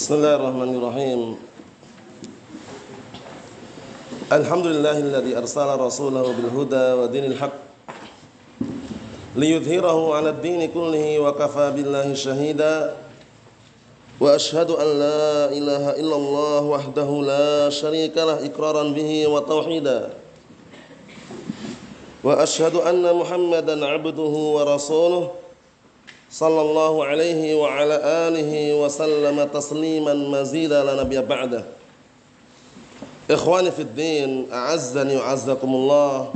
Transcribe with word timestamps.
بسم 0.00 0.16
الله 0.16 0.34
الرحمن 0.40 0.70
الرحيم. 0.80 1.20
الحمد 4.32 4.66
لله 4.66 4.96
الذي 4.98 5.32
أرسل 5.36 5.68
رسوله 5.76 6.24
بالهدى 6.24 6.86
ودين 6.96 7.24
الحق 7.36 7.58
ليظهره 9.36 9.98
على 10.16 10.28
الدين 10.40 10.72
كله 10.72 11.04
وكفى 11.20 11.66
بالله 11.76 12.14
شهيدا. 12.16 12.96
وأشهد 14.20 14.70
أن 14.72 14.88
لا 15.04 15.52
إله 15.52 15.84
إلا 16.00 16.16
الله 16.16 16.62
وحده 16.64 17.10
لا 17.20 17.68
شريك 17.68 18.16
له 18.16 18.40
إقرارا 18.40 18.96
به 18.96 19.10
وتوحيدا. 19.28 20.00
وأشهد 22.24 22.74
أن 22.88 23.04
محمدا 23.04 23.76
عبده 23.84 24.34
ورسوله. 24.56 25.24
sallallahu 26.30 27.02
alaihi 27.02 27.58
wa 27.58 27.74
ala 27.74 28.30
alihi 28.30 28.72
wa 28.78 28.86
sallama 28.86 29.50
tasliman 29.50 30.30
mazida 30.30 30.86
la 30.86 30.94
nabiyya 30.94 31.26
ba'da 31.26 31.66
Ikhwani 33.30 33.70
fi 33.70 33.86
din, 33.86 34.50
a'azzani 34.50 35.14
ni 35.14 35.22
azzakumullah 35.22 36.34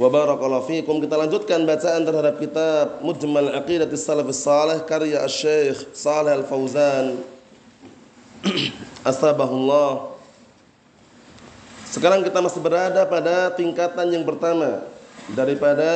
wa 0.00 0.08
barakallahu 0.08 0.64
fikum. 0.64 0.96
Kita 0.96 1.20
lanjutkan 1.20 1.60
bacaan 1.68 2.08
terhadap 2.08 2.40
kitab 2.40 3.04
Mujmal 3.04 3.52
Aqidatis 3.52 4.00
Salafis 4.00 4.40
Salih 4.40 4.80
karya 4.88 5.20
Asy-Syaikh 5.20 5.92
Saleh 5.92 6.40
Al-Fauzan. 6.40 7.20
Astabahullah. 9.12 10.16
Sekarang 11.84 12.24
kita 12.24 12.40
masih 12.40 12.64
berada 12.64 13.04
pada 13.04 13.52
tingkatan 13.52 14.08
yang 14.08 14.24
pertama 14.24 14.88
daripada 15.36 15.92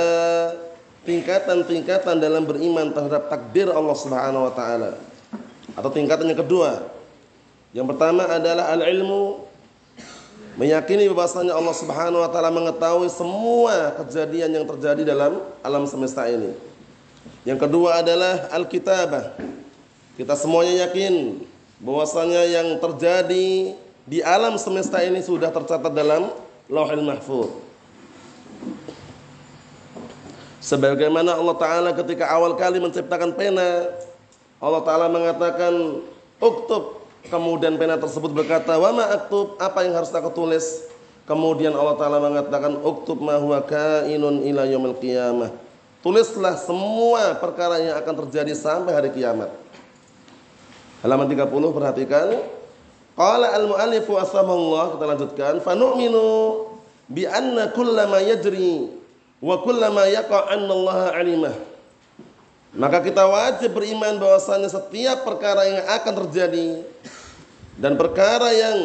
tingkatan-tingkatan 1.08 2.20
dalam 2.20 2.44
beriman 2.44 2.92
terhadap 2.92 3.32
takdir 3.32 3.72
Allah 3.72 3.96
Subhanahu 3.96 4.44
wa 4.44 4.52
taala. 4.52 5.00
Atau 5.72 5.88
tingkatan 5.88 6.28
yang 6.28 6.36
kedua. 6.36 6.84
Yang 7.72 7.96
pertama 7.96 8.28
adalah 8.28 8.68
al-ilmu 8.76 9.48
meyakini 10.60 11.08
bahwasanya 11.08 11.56
Allah 11.56 11.72
Subhanahu 11.72 12.20
wa 12.20 12.28
taala 12.28 12.52
mengetahui 12.52 13.08
semua 13.08 13.96
kejadian 14.04 14.52
yang 14.52 14.66
terjadi 14.68 15.08
dalam 15.08 15.40
alam 15.64 15.88
semesta 15.88 16.28
ini. 16.28 16.52
Yang 17.48 17.64
kedua 17.64 18.04
adalah 18.04 18.52
al-kitabah. 18.52 19.32
Kita 20.20 20.36
semuanya 20.36 20.84
yakin 20.88 21.40
bahwasanya 21.80 22.42
yang 22.52 22.68
terjadi 22.84 23.72
di 24.04 24.18
alam 24.20 24.60
semesta 24.60 25.00
ini 25.00 25.24
sudah 25.24 25.48
tercatat 25.48 25.92
dalam 25.94 26.28
Lauhul 26.68 27.00
Mahfuz. 27.00 27.67
Sebagaimana 30.68 31.32
Allah 31.32 31.56
Ta'ala 31.56 31.90
ketika 31.96 32.28
awal 32.28 32.52
kali 32.52 32.76
menciptakan 32.76 33.32
pena 33.32 33.88
Allah 34.60 34.84
Ta'ala 34.84 35.08
mengatakan 35.08 36.04
Uktub. 36.36 37.00
Kemudian 37.32 37.80
pena 37.80 37.96
tersebut 37.96 38.36
berkata 38.36 38.76
Wama 38.76 39.08
aktub? 39.08 39.56
Apa 39.56 39.88
yang 39.88 39.96
harus 39.96 40.12
aku 40.12 40.28
tulis? 40.28 40.84
Kemudian 41.24 41.72
Allah 41.72 41.96
Ta'ala 41.96 42.20
mengatakan 42.20 42.76
Uktub 42.84 43.16
ma 43.16 43.40
huwa 43.40 43.64
kainun 43.64 44.44
ila 44.44 44.68
yawmil 44.68 45.00
qiyamah. 45.00 45.56
Tulislah 46.04 46.60
semua 46.60 47.32
perkara 47.40 47.80
yang 47.80 47.96
akan 48.04 48.14
terjadi 48.28 48.52
sampai 48.52 48.92
hari 48.92 49.08
kiamat. 49.16 49.48
Halaman 51.00 51.32
30 51.32 51.48
perhatikan. 51.48 52.28
Qala 53.18 53.50
al-mu'allifu 53.50 54.14
asamahullah 54.14 54.94
Kita 54.94 55.04
lanjutkan. 55.08 55.54
Fanu'minu 55.64 56.28
Bi 57.08 57.24
anna 57.24 57.72
kullama 57.72 58.20
yajri 58.20 58.97
wa 59.38 59.56
kullama 59.62 60.06
yaqa 60.10 60.50
Allah 60.50 61.14
alimah. 61.14 61.56
Maka 62.74 63.00
kita 63.00 63.24
wajib 63.24 63.72
beriman 63.72 64.20
bahwasanya 64.20 64.68
setiap 64.68 65.24
perkara 65.24 65.64
yang 65.64 65.80
akan 65.88 66.14
terjadi 66.26 66.84
dan 67.80 67.96
perkara 67.96 68.52
yang 68.52 68.78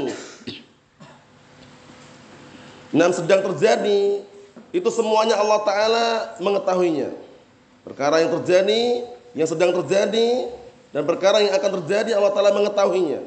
nam 2.96 3.12
sedang 3.12 3.44
terjadi 3.44 4.24
itu 4.72 4.90
semuanya 4.90 5.36
Allah 5.36 5.60
taala 5.68 6.08
mengetahuinya. 6.40 7.12
Perkara 7.84 8.24
yang 8.24 8.32
terjadi, 8.40 9.04
yang 9.36 9.50
sedang 9.52 9.76
terjadi 9.76 10.48
dan 10.96 11.04
perkara 11.04 11.44
yang 11.44 11.52
akan 11.52 11.84
terjadi 11.84 12.16
Allah 12.16 12.32
taala 12.32 12.56
mengetahuinya. 12.56 13.20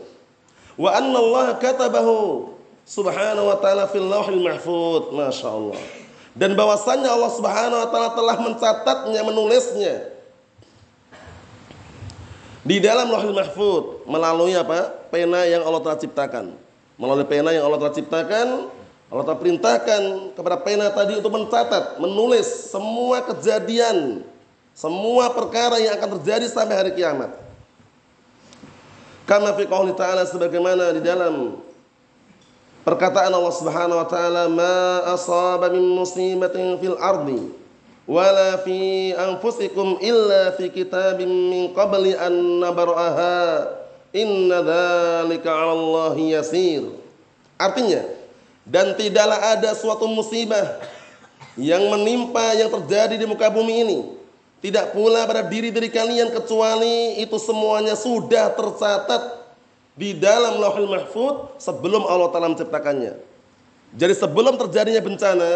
Wa 0.81 0.97
anna 0.97 1.21
Allah 1.21 1.47
katabahu 1.61 2.57
subhanahu 2.89 3.53
wa 3.53 3.57
taala 3.61 3.85
fil 3.93 4.09
lauhil 4.09 4.41
mahfuz. 4.41 5.13
Masyaallah 5.13 6.06
dan 6.37 6.53
bahwasannya 6.53 7.09
Allah 7.09 7.33
Subhanahu 7.33 7.81
wa 7.81 7.89
taala 7.89 8.11
telah 8.13 8.37
mencatatnya, 8.45 9.21
menulisnya 9.25 9.95
di 12.61 12.77
dalam 12.77 13.09
Lauhul 13.09 13.33
Mahfuz 13.33 14.05
melalui 14.05 14.53
apa? 14.53 14.93
pena 15.09 15.49
yang 15.49 15.65
Allah 15.65 15.81
telah 15.81 15.97
ciptakan. 15.97 16.53
Melalui 17.01 17.25
pena 17.25 17.55
yang 17.55 17.65
Allah 17.65 17.79
telah 17.79 17.95
ciptakan, 17.95 18.47
Allah 19.07 19.25
telah 19.25 19.39
perintahkan 19.39 20.03
kepada 20.35 20.57
pena 20.61 20.91
tadi 20.91 21.15
untuk 21.17 21.31
mencatat, 21.31 22.03
menulis 22.03 22.69
semua 22.69 23.23
kejadian, 23.23 24.27
semua 24.75 25.31
perkara 25.31 25.79
yang 25.79 25.95
akan 25.95 26.21
terjadi 26.21 26.51
sampai 26.51 26.75
hari 26.75 26.93
kiamat. 26.93 27.33
Kama 29.25 29.55
fi 29.55 29.65
ta'ala 29.71 30.27
sebagaimana 30.27 30.91
di 30.91 31.03
dalam 31.07 31.63
Perkataan 32.87 33.35
Allah 33.35 33.51
Subhanahu 33.51 33.99
wa 33.99 34.07
taala, 34.07 34.47
"Ma 34.47 35.11
asaba 35.11 35.67
min 35.75 35.83
musibatin 35.83 36.79
fil 36.79 36.95
ardi 37.03 37.51
wala 38.07 38.63
fi 38.63 39.11
anfusikum 39.11 39.99
illa 39.99 40.55
fi 40.55 40.71
kitabim 40.71 41.27
min 41.27 41.75
qabli 41.75 42.15
an 42.15 42.63
nabraha. 42.63 43.75
Inna 44.15 44.63
dzalika 44.63 45.51
'ala 45.51 45.75
Allah 45.75 46.15
yasir." 46.15 46.87
Artinya, 47.59 48.07
dan 48.63 48.95
tidaklah 48.95 49.59
ada 49.59 49.75
suatu 49.75 50.07
musibah 50.07 50.79
yang 51.59 51.91
menimpa 51.91 52.55
yang 52.55 52.71
terjadi 52.71 53.19
di 53.19 53.27
muka 53.27 53.51
bumi 53.51 53.83
ini 53.83 53.99
tidak 54.61 54.93
pula 54.93 55.25
pada 55.25 55.47
diri-diri 55.47 55.89
kalian 55.89 56.33
kecuali 56.33 57.23
itu 57.23 57.37
semuanya 57.39 57.95
sudah 57.95 58.51
tercatat 58.51 59.46
di 59.97 60.13
dalam 60.13 60.61
Lauhul 60.61 60.93
Mahfud 60.93 61.57
sebelum 61.57 62.05
Allah 62.05 62.29
Taala 62.29 62.53
menciptakannya. 62.53 63.17
Jadi 63.97 64.13
sebelum 64.13 64.61
terjadinya 64.61 65.01
bencana, 65.01 65.53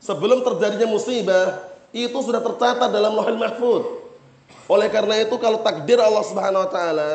sebelum 0.00 0.40
terjadinya 0.40 0.88
musibah, 0.88 1.68
itu 1.92 2.16
sudah 2.16 2.40
tercatat 2.40 2.88
dalam 2.88 3.12
Lauhul 3.12 3.36
Mahfud. 3.36 3.82
Oleh 4.68 4.88
karena 4.92 5.20
itu 5.20 5.36
kalau 5.40 5.60
takdir 5.64 5.96
Allah 6.00 6.24
Subhanahu 6.24 6.64
wa 6.64 6.70
taala 6.70 7.12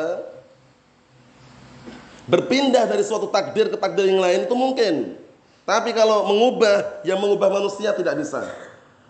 berpindah 2.26 2.82
dari 2.86 3.06
suatu 3.06 3.30
takdir 3.30 3.70
ke 3.70 3.78
takdir 3.78 4.10
yang 4.10 4.18
lain 4.18 4.46
itu 4.46 4.54
mungkin. 4.54 4.94
Tapi 5.64 5.96
kalau 5.96 6.28
mengubah 6.28 7.02
yang 7.06 7.22
mengubah 7.22 7.48
manusia 7.48 7.94
tidak 7.94 8.20
bisa. 8.20 8.44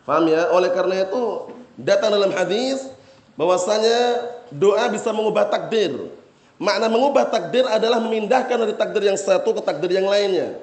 Paham 0.05 0.29
ya? 0.29 0.53
Oleh 0.53 0.71
karena 0.71 1.03
itu 1.09 1.51
datang 1.75 2.13
dalam 2.13 2.31
hadis 2.31 2.85
bahwasanya 3.35 4.29
doa 4.53 4.87
bisa 4.93 5.11
mengubah 5.11 5.49
takdir. 5.49 6.13
Makna 6.55 6.87
mengubah 6.87 7.27
takdir 7.27 7.67
adalah 7.67 7.99
memindahkan 7.99 8.55
dari 8.55 8.75
takdir 8.79 9.11
yang 9.11 9.19
satu 9.19 9.59
ke 9.59 9.63
takdir 9.63 9.99
yang 9.99 10.07
lainnya. 10.07 10.55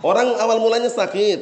Orang 0.00 0.34
awal 0.40 0.58
mulanya 0.58 0.88
sakit, 0.88 1.40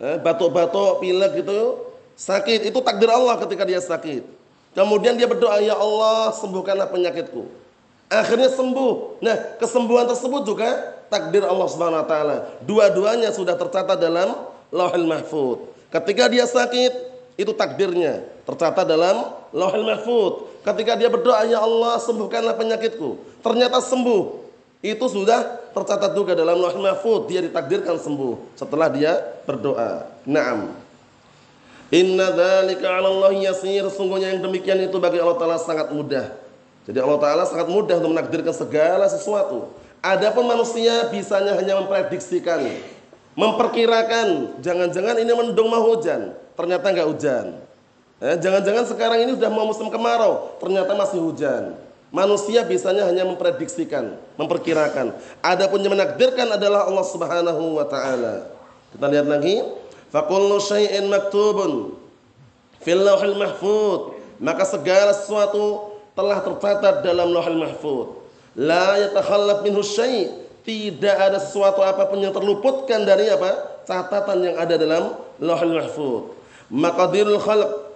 eh, 0.00 0.16
batuk-batuk, 0.18 1.04
pilek 1.04 1.44
gitu, 1.44 1.78
sakit. 2.16 2.72
Itu 2.72 2.80
takdir 2.80 3.12
Allah 3.12 3.38
ketika 3.44 3.68
dia 3.68 3.78
sakit. 3.78 4.24
Kemudian 4.72 5.14
dia 5.14 5.28
berdoa, 5.28 5.60
ya 5.60 5.76
Allah 5.76 6.32
sembuhkanlah 6.34 6.88
penyakitku. 6.90 7.44
Akhirnya 8.08 8.48
sembuh. 8.48 9.20
Nah, 9.20 9.36
kesembuhan 9.60 10.08
tersebut 10.08 10.42
juga 10.48 10.96
takdir 11.12 11.44
Allah 11.44 11.68
Subhanahu. 11.68 12.08
Dua-duanya 12.64 13.30
sudah 13.36 13.52
tercatat 13.52 14.00
dalam 14.00 14.48
Lauhul 14.72 15.04
Mahfuz. 15.04 15.60
Ketika 15.88 16.28
dia 16.28 16.44
sakit, 16.44 17.07
itu 17.38 17.54
takdirnya 17.54 18.26
tercatat 18.42 18.82
dalam 18.82 19.30
Lauhul 19.54 19.86
Mahfuz. 19.86 20.50
Ketika 20.66 20.98
dia 20.98 21.06
berdoa, 21.06 21.46
"Ya 21.46 21.62
Allah, 21.62 22.02
sembuhkanlah 22.02 22.58
penyakitku." 22.58 23.40
Ternyata 23.46 23.78
sembuh. 23.78 24.50
Itu 24.82 25.06
sudah 25.06 25.70
tercatat 25.70 26.18
juga 26.18 26.34
dalam 26.34 26.58
Lauhul 26.58 26.82
Mahfuz, 26.82 27.30
dia 27.30 27.38
ditakdirkan 27.38 27.94
sembuh 27.94 28.58
setelah 28.58 28.90
dia 28.90 29.14
berdoa. 29.46 30.10
Naam. 30.26 30.74
Inna 31.94 32.34
dzalika 32.34 32.86
'ala 32.90 33.08
Allah 33.08 33.32
yasir. 33.38 33.86
Sungguhnya 33.88 34.34
yang 34.34 34.42
demikian 34.42 34.76
itu 34.82 34.98
bagi 34.98 35.22
Allah 35.22 35.38
taala 35.38 35.56
sangat 35.62 35.94
mudah. 35.94 36.34
Jadi 36.84 36.98
Allah 36.98 37.18
taala 37.22 37.44
sangat 37.46 37.70
mudah 37.70 38.02
untuk 38.02 38.12
menakdirkan 38.18 38.52
segala 38.52 39.06
sesuatu. 39.06 39.70
Adapun 40.02 40.46
manusia 40.46 41.10
bisanya 41.10 41.58
hanya 41.58 41.78
memprediksikan, 41.82 42.70
memperkirakan, 43.38 44.58
jangan-jangan 44.58 45.14
ini 45.22 45.30
mendung 45.30 45.70
mau 45.70 45.94
hujan, 45.94 46.34
ternyata 46.58 46.90
enggak 46.90 47.06
hujan. 47.06 47.46
Eh, 48.18 48.34
jangan-jangan 48.42 48.82
sekarang 48.90 49.18
ini 49.22 49.38
sudah 49.38 49.46
mau 49.46 49.62
musim 49.62 49.86
kemarau, 49.86 50.58
ternyata 50.58 50.90
masih 50.98 51.22
hujan. 51.22 51.78
Manusia 52.10 52.66
bisanya 52.66 53.06
hanya 53.06 53.22
memprediksikan, 53.22 54.18
memperkirakan. 54.34 55.14
Adapun 55.38 55.78
yang 55.86 55.94
menakdirkan 55.94 56.50
adalah 56.50 56.90
Allah 56.90 57.06
Subhanahu 57.06 57.78
wa 57.78 57.86
taala. 57.86 58.50
Kita 58.90 59.06
lihat 59.06 59.28
lagi, 59.30 59.62
Fakullu 60.08 60.56
syai'in 60.58 61.06
maktubun 61.06 61.94
fil 62.80 63.04
lauhil 63.04 63.36
mahfud. 63.36 64.18
Maka 64.40 64.64
segala 64.64 65.12
sesuatu 65.12 65.94
telah 66.16 66.42
tercatat 66.42 67.04
dalam 67.04 67.30
lauhil 67.30 67.60
mahfud. 67.60 68.18
La 68.56 68.98
yatakhallaf 68.98 69.62
minhu 69.62 69.84
syai'. 69.84 70.47
Tidak 70.68 71.16
ada 71.16 71.40
sesuatu 71.40 71.80
apa 71.80 72.04
pun 72.04 72.20
yang 72.20 72.36
terluputkan 72.36 73.08
dari 73.08 73.32
apa? 73.32 73.80
Catatan 73.88 74.44
yang 74.44 74.56
ada 74.60 74.76
dalam 74.76 75.16
lauhil 75.40 75.80
mahfud. 75.80 76.36
Maqadirul 76.68 77.40
khalq 77.40 77.88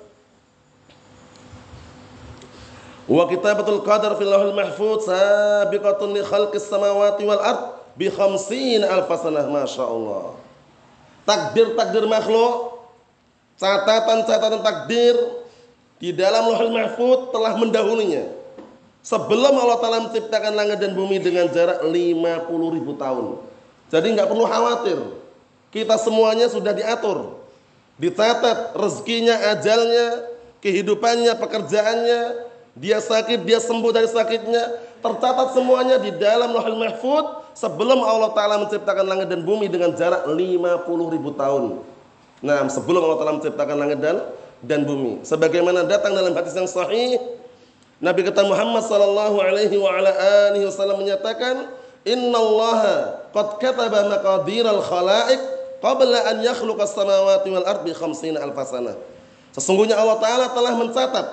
wa 3.12 3.28
kitabatul 3.28 3.84
qadar 3.84 4.16
fil 4.16 4.32
lauhil 4.32 4.56
mahfud 4.56 5.04
sabiqatun 5.04 6.16
li 6.16 6.24
khalqis 6.24 6.64
samawati 6.64 7.28
wal 7.28 7.44
ard 7.44 7.76
bi 7.92 8.08
khamsin 8.08 8.88
alf 8.88 9.12
sanah 9.20 9.44
masyaallah 9.52 10.40
takdir-takdir 11.26 12.04
makhluk, 12.06 12.82
catatan-catatan 13.58 14.60
takdir 14.62 15.14
di 16.02 16.10
dalam 16.10 16.50
Lauhul 16.50 16.74
Mahfud 16.74 17.30
telah 17.30 17.54
mendahulunya. 17.54 18.41
Sebelum 19.02 19.54
Allah 19.58 19.78
Ta'ala 19.82 19.98
menciptakan 20.06 20.54
langit 20.54 20.78
dan 20.78 20.94
bumi 20.94 21.18
dengan 21.18 21.50
jarak 21.50 21.82
50 21.82 22.74
ribu 22.78 22.94
tahun. 22.94 23.42
Jadi 23.90 24.06
nggak 24.14 24.30
perlu 24.30 24.46
khawatir. 24.46 24.98
Kita 25.74 25.98
semuanya 25.98 26.46
sudah 26.46 26.70
diatur. 26.70 27.34
Dicatat 27.98 28.78
rezekinya, 28.78 29.36
ajalnya, 29.52 30.30
kehidupannya, 30.62 31.34
pekerjaannya. 31.34 32.20
Dia 32.78 33.02
sakit, 33.02 33.42
dia 33.42 33.58
sembuh 33.58 33.90
dari 33.90 34.06
sakitnya. 34.06 34.80
Tercatat 35.02 35.50
semuanya 35.50 35.98
di 35.98 36.14
dalam 36.14 36.54
Lauhul 36.54 36.78
Mahfud 36.78 37.52
sebelum 37.58 38.06
Allah 38.06 38.30
Ta'ala 38.32 38.62
menciptakan 38.62 39.02
langit 39.02 39.28
dan 39.28 39.42
bumi 39.42 39.66
dengan 39.66 39.92
jarak 39.98 40.30
50 40.30 40.38
ribu 41.10 41.34
tahun. 41.34 41.82
Nah, 42.38 42.70
sebelum 42.70 43.02
Allah 43.02 43.18
Ta'ala 43.18 43.34
menciptakan 43.42 43.76
langit 43.76 43.98
dan 43.98 44.22
dan 44.62 44.86
bumi. 44.86 45.26
Sebagaimana 45.26 45.84
datang 45.84 46.14
dalam 46.14 46.32
hadis 46.32 46.54
yang 46.54 46.70
sahih, 46.70 47.18
Nabi 48.02 48.26
kita 48.26 48.42
Muhammad 48.42 48.82
sallallahu 48.82 49.38
alaihi 49.38 49.78
wa 49.78 49.94
ala 49.94 50.10
alihi 50.50 50.66
wasallam 50.66 51.06
menyatakan, 51.06 51.70
"Inna 52.02 52.34
Allah 52.34 52.80
qad 53.30 53.62
kataba 53.62 54.10
maqadir 54.10 54.66
al-khalaiq 54.66 55.38
qabla 55.78 56.34
an 56.34 56.42
yakhluqa 56.42 56.82
as-samawati 56.82 57.48
wal 57.54 57.62
ardi 57.62 57.94
50 57.94 58.42
alf 58.42 58.58
sanah." 58.66 58.98
Sesungguhnya 59.54 59.94
Allah 59.94 60.18
Ta'ala 60.18 60.46
telah 60.50 60.74
mencatat 60.74 61.26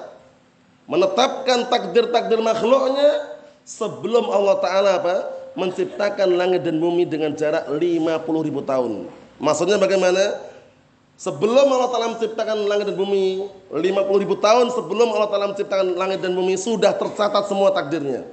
menetapkan 0.86 1.74
takdir-takdir 1.74 2.38
makhluknya 2.38 3.33
sebelum 3.65 4.30
Allah 4.30 4.57
Ta'ala 4.62 4.92
apa? 5.01 5.15
menciptakan 5.57 6.38
langit 6.38 6.62
dan 6.62 6.77
bumi 6.77 7.10
dengan 7.10 7.33
jarak 7.33 7.65
50 7.68 8.45
ribu 8.45 8.62
tahun. 8.62 9.10
Maksudnya 9.42 9.81
bagaimana? 9.81 10.38
Sebelum 11.19 11.68
Allah 11.68 11.92
Ta'ala 11.92 12.16
menciptakan 12.16 12.63
langit 12.63 12.88
dan 12.88 12.95
bumi 12.95 13.44
50 13.75 14.24
ribu 14.24 14.39
tahun 14.39 14.71
sebelum 14.71 15.12
Allah 15.12 15.27
Ta'ala 15.27 15.51
menciptakan 15.51 16.00
langit 16.00 16.24
dan 16.24 16.31
bumi 16.31 16.56
Sudah 16.56 16.95
tercatat 16.95 17.51
semua 17.51 17.75
takdirnya 17.75 18.24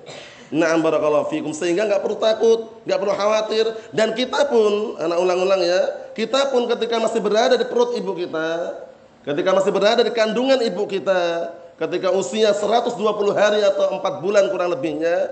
Na'am 0.55 0.79
barakallahu 0.87 1.27
fikum 1.27 1.50
Sehingga 1.50 1.83
nggak 1.83 1.99
perlu 1.99 2.15
takut, 2.15 2.71
nggak 2.87 2.99
perlu 3.03 3.15
khawatir 3.19 3.65
Dan 3.91 4.15
kita 4.15 4.47
pun, 4.47 4.94
anak 5.03 5.19
ulang-ulang 5.19 5.59
ya 5.67 5.83
Kita 6.15 6.55
pun 6.55 6.71
ketika 6.71 7.03
masih 7.03 7.19
berada 7.19 7.59
di 7.59 7.67
perut 7.67 7.99
ibu 7.99 8.15
kita 8.15 8.79
Ketika 9.27 9.50
masih 9.50 9.75
berada 9.75 10.06
di 10.06 10.12
kandungan 10.15 10.62
ibu 10.62 10.87
kita 10.87 11.50
Ketika 11.82 12.15
usia 12.15 12.55
120 12.55 13.03
hari 13.35 13.67
atau 13.67 13.99
4 13.99 14.23
bulan 14.23 14.47
kurang 14.55 14.71
lebihnya 14.71 15.27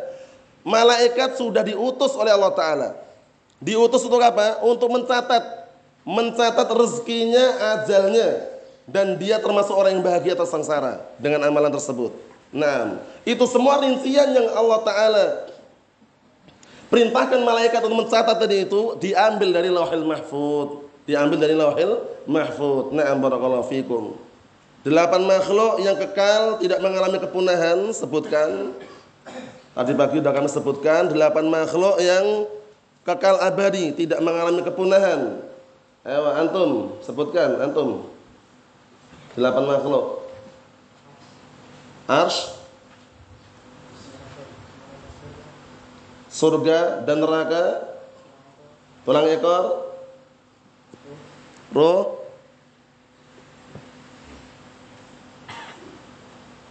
Malaikat 0.64 1.36
sudah 1.36 1.60
diutus 1.60 2.16
oleh 2.16 2.32
Allah 2.32 2.48
Ta'ala. 2.56 2.90
Diutus 3.60 4.00
untuk 4.00 4.18
apa? 4.24 4.64
Untuk 4.64 4.88
mencatat. 4.88 5.63
Mencatat 6.04 6.68
rezekinya, 6.68 7.76
ajalnya. 7.76 8.52
Dan 8.84 9.16
dia 9.16 9.40
termasuk 9.40 9.72
orang 9.72 9.96
yang 9.96 10.04
bahagia 10.04 10.36
atau 10.36 10.44
sengsara 10.44 11.00
dengan 11.16 11.40
amalan 11.48 11.72
tersebut. 11.72 12.12
Nah, 12.52 13.00
itu 13.24 13.40
semua 13.48 13.80
rincian 13.80 14.28
yang 14.36 14.46
Allah 14.52 14.78
Ta'ala 14.84 15.26
perintahkan 16.92 17.40
malaikat 17.40 17.80
untuk 17.80 18.04
mencatat 18.04 18.36
tadi 18.36 18.68
itu 18.68 18.94
diambil 19.00 19.56
dari 19.56 19.72
lauhil 19.72 20.04
mahfud. 20.04 20.68
Diambil 21.08 21.40
dari 21.40 21.56
lauhil 21.56 22.04
mahfud. 22.28 22.92
Na'am 22.92 23.24
barakallahu 23.24 23.64
fikum. 23.72 24.20
Delapan 24.84 25.24
makhluk 25.24 25.80
yang 25.80 25.96
kekal 25.96 26.60
tidak 26.60 26.84
mengalami 26.84 27.16
kepunahan 27.16 27.88
sebutkan 27.96 28.76
Tadi 29.74 29.90
pagi 29.98 30.22
sudah 30.22 30.30
kami 30.30 30.46
sebutkan 30.46 31.10
delapan 31.10 31.50
makhluk 31.50 31.98
yang 31.98 32.46
kekal 33.02 33.42
abadi, 33.42 33.90
tidak 33.90 34.22
mengalami 34.22 34.62
kepunahan. 34.62 35.42
Ayo 36.04 36.28
antum 36.36 37.00
sebutkan 37.00 37.56
antum. 37.64 38.12
Delapan 39.32 39.64
makhluk. 39.64 40.28
Arsh, 42.04 42.60
surga 46.28 47.08
dan 47.08 47.24
neraka, 47.24 47.88
tulang 49.08 49.32
ekor, 49.32 49.88
roh, 51.72 52.20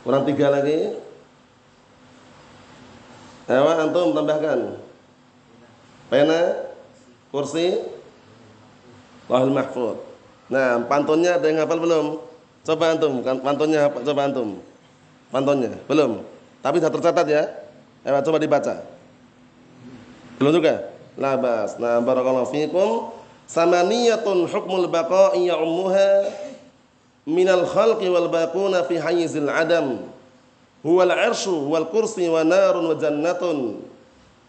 kurang 0.05 0.29
tiga 0.29 0.53
lagi, 0.53 0.93
Ayo 3.49 3.65
antum 3.67 4.15
tambahkan. 4.15 4.79
Pena, 6.07 6.69
kursi, 7.33 7.81
lahul 9.27 9.53
mahfud. 9.53 9.97
Nah, 10.51 10.83
pantunnya 10.85 11.39
ada 11.39 11.45
yang 11.47 11.63
hafal 11.63 11.79
belum? 11.79 12.05
Coba 12.63 12.95
antum, 12.95 13.19
kan 13.23 13.39
pantunnya 13.43 13.91
coba 13.91 14.21
antum. 14.27 14.59
Pantunnya 15.31 15.71
belum. 15.89 16.23
Tapi 16.63 16.79
sudah 16.79 16.93
tercatat 16.93 17.25
ya. 17.27 17.43
Ayo 18.03 18.19
coba 18.23 18.37
dibaca. 18.39 18.83
Belum 20.39 20.51
juga? 20.55 20.91
Labas. 21.15 21.79
Nah, 21.79 21.99
barakallahu 22.03 22.51
fikum. 22.51 23.11
Samaniyatun 23.47 24.47
hukmul 24.47 24.87
baqa'i 24.87 25.51
ya'ummuha 25.51 26.31
minal 27.27 27.67
khalqi 27.67 28.07
wal 28.07 28.31
baquna 28.31 28.87
fi 28.87 28.99
hayzil 28.99 29.51
adam 29.51 30.07
huwal 30.83 31.11
arshu 31.11 31.51
wal 31.71 31.87
kursi 31.91 32.27
wa 32.27 32.43
narun 32.43 32.91
wa 32.91 32.95
jannatun 32.95 33.83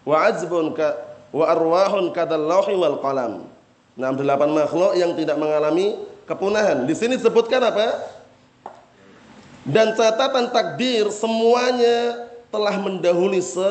wa 0.02 0.14
azbun 0.26 0.75
ka 0.75 0.94
wa 1.34 1.46
arwahun 1.50 2.10
kadal 2.14 2.42
lauhi 2.46 2.75
wal 2.78 2.99
qalam. 3.02 3.46
Nah, 3.94 4.10
delapan 4.10 4.50
makhluk 4.50 4.98
yang 4.98 5.14
tidak 5.14 5.38
mengalami 5.38 5.94
kepunahan. 6.26 6.82
Di 6.82 6.94
sini 6.98 7.14
disebutkan 7.14 7.62
apa? 7.62 8.02
Dan 9.64 9.94
catatan 9.96 10.50
takdir 10.50 11.08
semuanya 11.14 12.28
telah 12.52 12.74
mendahului 12.76 13.40
se 13.40 13.70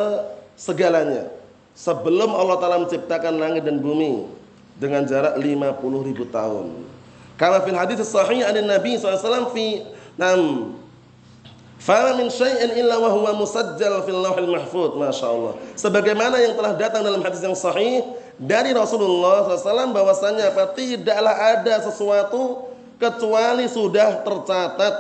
segalanya. 0.57 1.29
Sebelum 1.73 2.33
Allah 2.33 2.57
Ta'ala 2.61 2.77
menciptakan 2.85 3.35
langit 3.37 3.65
dan 3.65 3.81
bumi 3.81 4.29
dengan 4.77 5.05
jarak 5.05 5.37
50 5.37 6.07
ribu 6.07 6.25
tahun. 6.29 6.71
Karena 7.37 7.59
fil 7.65 7.77
hadis 7.77 8.01
sahih 8.05 8.45
ada 8.45 8.61
Nabi 8.61 8.93
SAW 8.97 9.49
fi 9.53 9.81
Fala 11.83 12.15
min 12.15 12.31
syai'in 12.31 12.79
illa 12.79 12.95
wa 12.95 13.11
huwa 13.11 13.43
musajjal 13.43 14.07
fil 14.07 14.23
lauhil 14.23 14.47
mahfud. 14.47 14.95
Masyaallah. 14.95 15.59
Sebagaimana 15.75 16.39
yang 16.39 16.55
telah 16.55 16.79
datang 16.79 17.03
dalam 17.03 17.19
hadis 17.19 17.43
yang 17.43 17.59
sahih 17.59 18.07
dari 18.39 18.71
Rasulullah 18.71 19.43
SAW 19.51 19.91
bahwasanya 19.91 20.55
apa? 20.55 20.71
Tidaklah 20.71 21.35
ada 21.35 21.83
sesuatu 21.83 22.71
kecuali 22.95 23.67
sudah 23.67 24.23
tercatat 24.23 24.95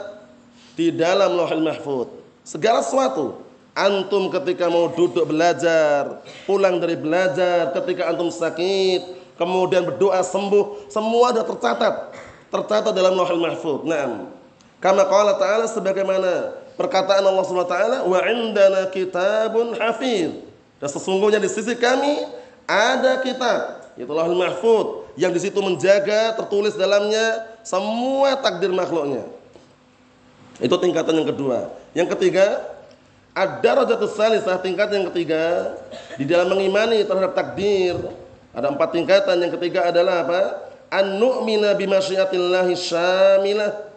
di 0.75 0.91
dalam 0.91 1.39
lauhil 1.39 1.63
mahfud. 1.63 2.11
Segala 2.43 2.83
sesuatu. 2.83 3.39
Antum 3.73 4.29
ketika 4.29 4.67
mau 4.69 4.91
duduk 4.91 5.25
belajar, 5.25 6.21
pulang 6.45 6.77
dari 6.77 6.93
belajar, 6.93 7.73
ketika 7.73 8.11
antum 8.11 8.29
sakit, 8.29 9.33
kemudian 9.39 9.87
berdoa 9.87 10.19
sembuh, 10.19 10.91
semua 10.91 11.31
sudah 11.31 11.45
tercatat. 11.47 11.95
Tercatat 12.51 12.91
dalam 12.91 13.15
lauhil 13.15 13.39
mahfud. 13.39 13.87
Naam. 13.87 14.29
Kama 14.83 15.07
qala 15.07 15.39
ta'ala 15.39 15.63
sebagaimana 15.63 16.59
perkataan 16.75 17.23
Allah 17.23 17.43
Subhanahu 17.45 17.69
wa 17.69 17.73
taala 17.73 17.97
wa 18.05 18.19
indana 18.25 18.81
kitabun 18.89 19.77
hafiz. 19.77 20.33
Dan 20.81 20.89
sesungguhnya 20.89 21.39
di 21.39 21.47
sisi 21.47 21.77
kami 21.79 22.27
ada 22.67 23.23
kitab, 23.23 23.91
yaitu 23.95 24.11
Lauhul 24.11 24.39
Mahfuz 24.39 25.07
yang 25.15 25.31
di 25.31 25.39
situ 25.39 25.59
menjaga 25.61 26.35
tertulis 26.35 26.75
dalamnya 26.75 27.47
semua 27.63 28.35
takdir 28.35 28.73
makhluknya. 28.73 29.23
Itu 30.59 30.75
tingkatan 30.77 31.23
yang 31.23 31.29
kedua. 31.29 31.71
Yang 31.93 32.17
ketiga, 32.17 32.61
ada 33.33 33.69
rajatus 33.81 34.13
salisah 34.13 34.61
tingkat 34.61 34.93
yang 34.93 35.09
ketiga 35.09 35.73
di 36.17 36.25
dalam 36.25 36.53
mengimani 36.53 37.01
terhadap 37.01 37.33
takdir. 37.33 37.97
Ada 38.53 38.69
empat 38.69 38.89
tingkatan. 38.93 39.35
Yang 39.41 39.57
ketiga 39.57 39.89
adalah 39.89 40.21
apa? 40.21 40.41
An-nu'mina 40.93 41.73
bimasyiatillahi 41.73 42.73
syamilah 42.77 43.92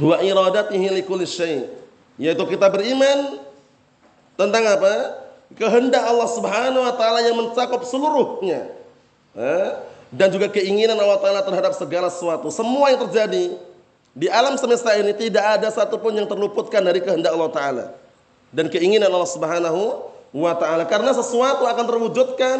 wa 0.00 0.16
iradatihi 0.18 0.86
likulli 1.00 1.28
syai'. 1.28 1.68
Yaitu 2.20 2.44
kita 2.48 2.68
beriman 2.72 3.40
tentang 4.34 4.64
apa? 4.64 5.20
Kehendak 5.56 6.04
Allah 6.04 6.28
Subhanahu 6.28 6.82
wa 6.82 6.94
taala 6.96 7.20
yang 7.24 7.36
mencakup 7.36 7.84
seluruhnya. 7.84 8.72
Dan 10.10 10.28
juga 10.32 10.50
keinginan 10.50 10.98
Allah 10.98 11.20
taala 11.22 11.40
terhadap 11.44 11.72
segala 11.76 12.10
sesuatu. 12.10 12.50
Semua 12.50 12.90
yang 12.90 13.06
terjadi 13.06 13.54
di 14.10 14.26
alam 14.26 14.58
semesta 14.58 14.90
ini 14.98 15.14
tidak 15.14 15.60
ada 15.60 15.68
satupun 15.70 16.10
yang 16.18 16.26
terluputkan 16.26 16.82
dari 16.82 16.98
kehendak 16.98 17.30
Allah 17.30 17.50
taala 17.54 17.86
dan 18.50 18.66
keinginan 18.66 19.06
Allah 19.06 19.30
Subhanahu 19.30 19.82
wa 20.34 20.52
taala 20.58 20.82
karena 20.86 21.14
sesuatu 21.14 21.62
akan 21.62 21.84
terwujudkan 21.86 22.58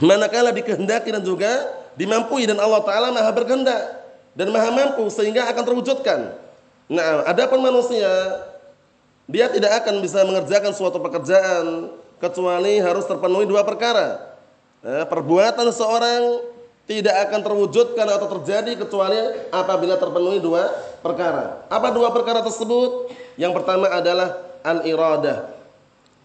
manakala 0.00 0.48
dikehendaki 0.52 1.12
dan 1.12 1.20
juga 1.20 1.52
dimampui 1.92 2.48
dan 2.48 2.56
Allah 2.56 2.80
taala 2.80 3.12
Maha 3.12 3.30
berkehendak 3.36 4.03
dan 4.34 4.50
Maha 4.50 4.70
mampu 4.70 5.06
sehingga 5.10 5.46
akan 5.50 5.62
terwujudkan. 5.62 6.34
Nah, 6.90 7.24
adapun 7.24 7.62
manusia 7.64 8.10
dia 9.24 9.48
tidak 9.48 9.82
akan 9.82 10.04
bisa 10.04 10.20
mengerjakan 10.26 10.76
suatu 10.76 11.00
pekerjaan 11.00 11.88
kecuali 12.20 12.76
harus 12.82 13.08
terpenuhi 13.08 13.48
dua 13.48 13.64
perkara. 13.64 14.36
Eh, 14.84 15.04
perbuatan 15.08 15.64
seorang 15.72 16.44
tidak 16.84 17.16
akan 17.28 17.40
terwujudkan 17.40 18.04
atau 18.04 18.28
terjadi 18.36 18.76
kecuali 18.84 19.16
apabila 19.48 19.96
terpenuhi 19.96 20.44
dua 20.44 20.68
perkara. 21.00 21.64
Apa 21.72 21.88
dua 21.88 22.12
perkara 22.12 22.44
tersebut? 22.44 23.08
Yang 23.40 23.52
pertama 23.56 23.88
adalah 23.88 24.44
al-iradah. 24.60 25.48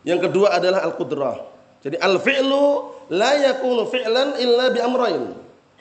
Yang 0.04 0.28
kedua 0.28 0.60
adalah 0.60 0.84
al-qudrah. 0.84 1.40
Jadi 1.80 1.96
al-fi'lu 1.96 2.92
la 3.16 3.32
yakunu 3.40 3.88
fi'lan 3.88 4.36
illa 4.44 4.66
bi 4.76 4.80
amrayn. 4.84 5.24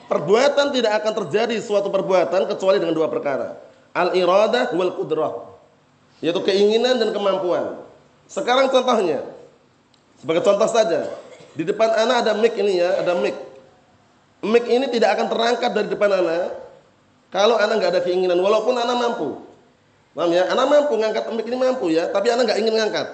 Perbuatan 0.09 0.73
tidak 0.73 1.05
akan 1.05 1.13
terjadi 1.23 1.61
suatu 1.61 1.93
perbuatan 1.93 2.49
kecuali 2.49 2.81
dengan 2.81 2.97
dua 2.97 3.05
perkara. 3.05 3.61
Al-iradah 3.93 4.73
wal 4.73 4.97
qudrah 4.97 5.49
yaitu 6.19 6.41
keinginan 6.43 6.99
dan 6.99 7.09
kemampuan. 7.15 7.79
Sekarang 8.27 8.69
contohnya, 8.69 9.23
sebagai 10.19 10.43
contoh 10.45 10.69
saja, 10.69 11.09
di 11.55 11.63
depan 11.65 11.89
anak 11.95 12.27
ada 12.27 12.31
mic 12.37 12.53
ini 12.59 12.77
ya, 12.79 12.99
ada 13.01 13.15
mic. 13.17 13.35
Mic 14.43 14.65
ini 14.67 14.85
tidak 14.91 15.15
akan 15.17 15.27
terangkat 15.31 15.71
dari 15.75 15.87
depan 15.91 16.11
anak 16.11 16.55
kalau 17.31 17.55
anak 17.55 17.79
nggak 17.79 17.91
ada 17.97 18.01
keinginan, 18.03 18.37
walaupun 18.39 18.75
anak 18.77 18.95
mampu. 18.95 19.41
Paham 20.13 20.35
ya? 20.35 20.51
Anak 20.51 20.65
mampu 20.67 20.93
ngangkat 20.99 21.23
mic 21.31 21.45
ini 21.47 21.57
mampu 21.57 21.85
ya, 21.93 22.11
tapi 22.11 22.27
anak 22.29 22.51
nggak 22.51 22.59
ingin 22.59 22.75
ngangkat, 22.75 23.07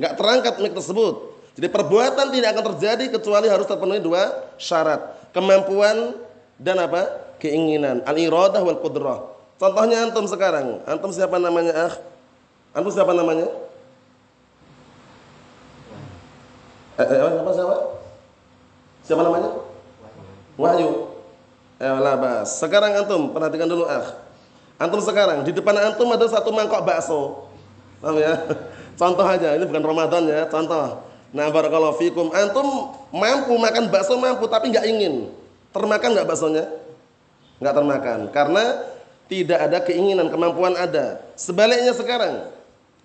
nggak 0.00 0.12
terangkat 0.16 0.54
mic 0.64 0.72
tersebut. 0.72 1.14
Jadi 1.58 1.68
perbuatan 1.68 2.26
tidak 2.30 2.48
akan 2.54 2.64
terjadi 2.74 3.04
kecuali 3.18 3.46
harus 3.50 3.66
terpenuhi 3.66 4.00
dua 4.00 4.30
syarat, 4.56 5.30
kemampuan 5.34 6.14
dan 6.58 6.76
apa? 6.82 7.06
Keinginan. 7.38 8.02
Al-iradah 8.02 8.60
wal 8.66 8.82
qudrah. 8.82 9.18
Contohnya 9.58 10.06
antum 10.06 10.26
sekarang, 10.26 10.82
antum 10.86 11.10
siapa 11.10 11.38
namanya? 11.38 11.74
Ah, 11.74 11.94
Antum 12.76 12.92
siapa 12.92 13.10
namanya? 13.16 13.48
Eh, 16.98 17.06
eh, 17.06 17.18
siapa 17.18 17.50
siapa? 17.54 17.76
Siapa 19.06 19.22
namanya? 19.24 19.50
Wahyu. 20.58 21.10
Eh, 21.78 21.90
labas. 22.02 22.58
Sekarang 22.58 22.94
antum 22.94 23.34
perhatikan 23.34 23.70
dulu 23.70 23.86
ah. 23.86 24.18
Antum 24.78 25.02
sekarang 25.02 25.42
di 25.42 25.50
depan 25.50 25.74
antum 25.78 26.06
ada 26.14 26.26
satu 26.30 26.54
mangkok 26.54 26.86
bakso. 26.86 27.50
Paham 27.98 28.18
ya? 28.22 28.34
Contoh 29.00 29.26
aja, 29.26 29.54
ini 29.54 29.62
bukan 29.62 29.94
Ramadan 29.94 30.26
ya, 30.26 30.50
contoh. 30.50 31.06
Nah, 31.30 31.46
barakallahu 31.54 32.02
fikum. 32.02 32.34
Antum 32.34 32.90
mampu 33.14 33.54
makan 33.54 33.94
bakso 33.94 34.18
mampu 34.18 34.50
tapi 34.50 34.74
nggak 34.74 34.86
ingin. 34.90 35.30
Termakan 35.72 36.08
nggak 36.16 36.28
baksonya? 36.28 36.64
Nggak 37.58 37.74
termakan 37.74 38.20
karena 38.30 38.64
tidak 39.28 39.58
ada 39.60 39.78
keinginan, 39.84 40.32
kemampuan 40.32 40.72
ada. 40.78 41.20
Sebaliknya 41.36 41.92
sekarang, 41.92 42.48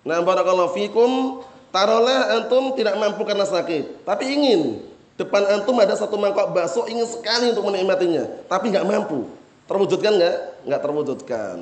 Nah, 0.04 0.20
barakallahu 0.20 0.76
fikum, 0.76 1.40
taruhlah 1.72 2.36
antum 2.36 2.76
tidak 2.76 3.00
mampu 3.00 3.24
karena 3.24 3.48
sakit, 3.48 4.04
tapi 4.04 4.36
ingin 4.36 4.84
depan 5.16 5.48
antum 5.48 5.80
ada 5.80 5.96
satu 5.96 6.20
mangkok 6.20 6.52
bakso 6.52 6.84
ingin 6.84 7.08
sekali 7.08 7.56
untuk 7.56 7.72
menikmatinya, 7.72 8.44
tapi 8.44 8.68
nggak 8.68 8.84
mampu. 8.84 9.24
Terwujudkan 9.64 10.12
nggak? 10.20 10.36
Nggak 10.68 10.80
terwujudkan. 10.84 11.56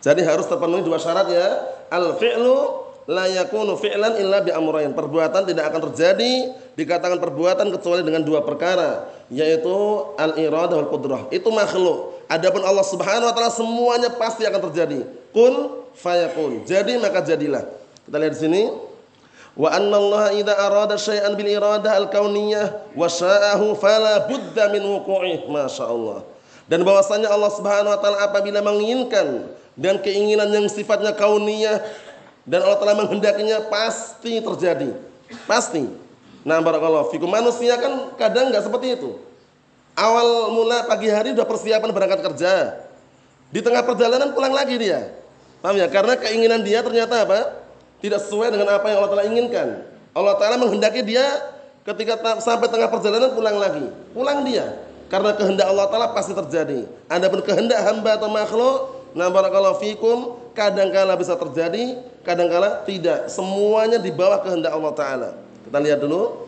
Jadi 0.00 0.20
harus 0.24 0.48
terpenuhi 0.48 0.88
dua 0.88 0.96
syarat 0.96 1.28
ya. 1.28 1.48
Al 1.92 2.16
fi'lu 2.16 2.56
la 3.12 3.28
yakunu 3.28 3.76
fi'lan 3.76 4.16
illa 4.16 4.40
bi 4.40 4.56
amrayn. 4.56 4.96
Perbuatan 4.96 5.44
tidak 5.44 5.68
akan 5.68 5.92
terjadi 5.92 6.56
dikatakan 6.80 7.20
perbuatan 7.20 7.68
kecuali 7.76 8.00
dengan 8.08 8.24
dua 8.24 8.40
perkara, 8.40 9.04
yaitu 9.32 9.76
al 10.16 10.38
iradah 10.38 10.76
wal 10.78 10.90
qudrah. 10.90 11.22
Itu 11.34 11.50
makhluk. 11.50 12.26
Adapun 12.26 12.62
Allah 12.62 12.86
Subhanahu 12.86 13.30
wa 13.30 13.34
taala 13.34 13.52
semuanya 13.54 14.10
pasti 14.14 14.42
akan 14.46 14.60
terjadi. 14.70 15.06
Kun 15.30 15.86
fayakun. 15.94 16.66
Jadi 16.66 16.98
maka 16.98 17.22
jadilah. 17.22 17.66
Kita 18.06 18.16
lihat 18.18 18.34
di 18.34 18.40
sini. 18.40 18.62
Wa 19.56 19.72
anna 19.72 19.96
Allah 19.96 20.24
idza 20.36 20.52
arada 20.52 21.00
syai'an 21.00 21.32
bil 21.32 21.48
iradah 21.48 21.96
al 21.96 22.12
kauniyah 22.12 22.92
wa 22.92 23.08
sya'ahu 23.08 23.72
fala 23.78 24.28
budda 24.28 24.68
min 24.74 24.84
wuqu'ih. 24.84 25.48
Masyaallah. 25.48 26.26
Dan 26.66 26.82
bahwasanya 26.82 27.30
Allah 27.30 27.50
Subhanahu 27.54 27.94
wa 27.94 28.00
taala 28.02 28.18
apabila 28.26 28.60
menginginkan 28.60 29.48
dan 29.78 30.02
keinginan 30.02 30.50
yang 30.50 30.66
sifatnya 30.66 31.14
kauniyah 31.14 31.78
dan 32.46 32.62
Allah 32.62 32.78
telah 32.78 32.94
menghendakinya 32.94 33.70
pasti 33.70 34.38
terjadi. 34.38 34.94
Pasti. 35.50 36.05
Nah, 36.46 36.62
barakallahu 36.62 37.10
fikum. 37.10 37.26
Manusia 37.26 37.74
kan 37.74 38.14
kadang 38.14 38.54
enggak 38.54 38.62
seperti 38.62 38.94
itu. 38.94 39.18
Awal 39.98 40.54
mula 40.54 40.86
pagi 40.86 41.10
hari 41.10 41.34
sudah 41.34 41.42
persiapan 41.42 41.90
berangkat 41.90 42.22
kerja. 42.22 42.78
Di 43.50 43.58
tengah 43.58 43.82
perjalanan 43.82 44.30
pulang 44.30 44.54
lagi 44.54 44.78
dia. 44.78 45.10
Paham 45.58 45.74
ya? 45.74 45.90
Karena 45.90 46.14
keinginan 46.14 46.62
dia 46.62 46.86
ternyata 46.86 47.26
apa? 47.26 47.66
Tidak 47.98 48.22
sesuai 48.22 48.54
dengan 48.54 48.78
apa 48.78 48.86
yang 48.86 49.02
Allah 49.02 49.10
Ta'ala 49.10 49.26
inginkan. 49.26 49.68
Allah 50.14 50.34
Ta'ala 50.38 50.54
menghendaki 50.60 51.02
dia 51.02 51.26
ketika 51.82 52.38
sampai 52.38 52.70
tengah 52.70 52.94
perjalanan 52.94 53.34
pulang 53.34 53.58
lagi. 53.58 53.90
Pulang 54.14 54.46
dia. 54.46 54.78
Karena 55.10 55.34
kehendak 55.34 55.66
Allah 55.66 55.90
Ta'ala 55.90 56.14
pasti 56.14 56.30
terjadi. 56.30 56.86
Adapun 57.10 57.42
kehendak 57.42 57.82
hamba 57.82 58.20
atau 58.20 58.30
makhluk, 58.30 58.78
nah 59.18 59.32
barakallahu 59.32 59.82
fikum, 59.82 60.38
kadangkala 60.54 61.18
bisa 61.18 61.34
terjadi, 61.34 61.98
kadangkala 62.22 62.86
tidak. 62.86 63.26
Semuanya 63.32 63.98
di 63.98 64.14
bawah 64.14 64.44
kehendak 64.44 64.70
Allah 64.70 64.92
Ta'ala. 64.94 65.30
Kita 65.66 65.78
lihat 65.82 65.98
dulu. 66.00 66.46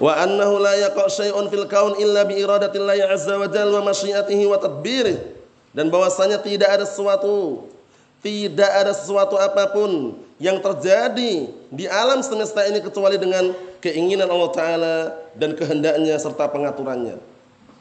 Wa 0.00 0.16
annahu 0.24 0.60
la 0.60 0.76
yaqa' 0.80 1.12
syai'un 1.12 1.48
fil 1.52 1.68
kaun 1.68 1.96
illa 2.00 2.24
bi 2.24 2.40
iradatillahi 2.40 3.04
azza 3.04 3.36
wa 3.36 3.48
jalla 3.48 3.84
wa 3.84 3.92
masyiatihi 3.92 4.48
wa 4.48 4.56
tadbirih 4.56 5.20
dan 5.76 5.92
bahwasanya 5.92 6.40
tidak 6.40 6.72
ada 6.72 6.88
sesuatu 6.88 7.68
tidak 8.20 8.68
ada 8.68 8.92
sesuatu 8.92 9.40
apa 9.40 9.72
pun 9.72 10.12
yang 10.36 10.60
terjadi 10.60 11.48
di 11.72 11.84
alam 11.88 12.20
semesta 12.20 12.64
ini 12.68 12.84
kecuali 12.84 13.16
dengan 13.16 13.52
keinginan 13.80 14.28
Allah 14.28 14.50
Ta'ala 14.52 14.96
dan 15.32 15.56
kehendaknya 15.56 16.20
serta 16.20 16.48
pengaturannya. 16.52 17.16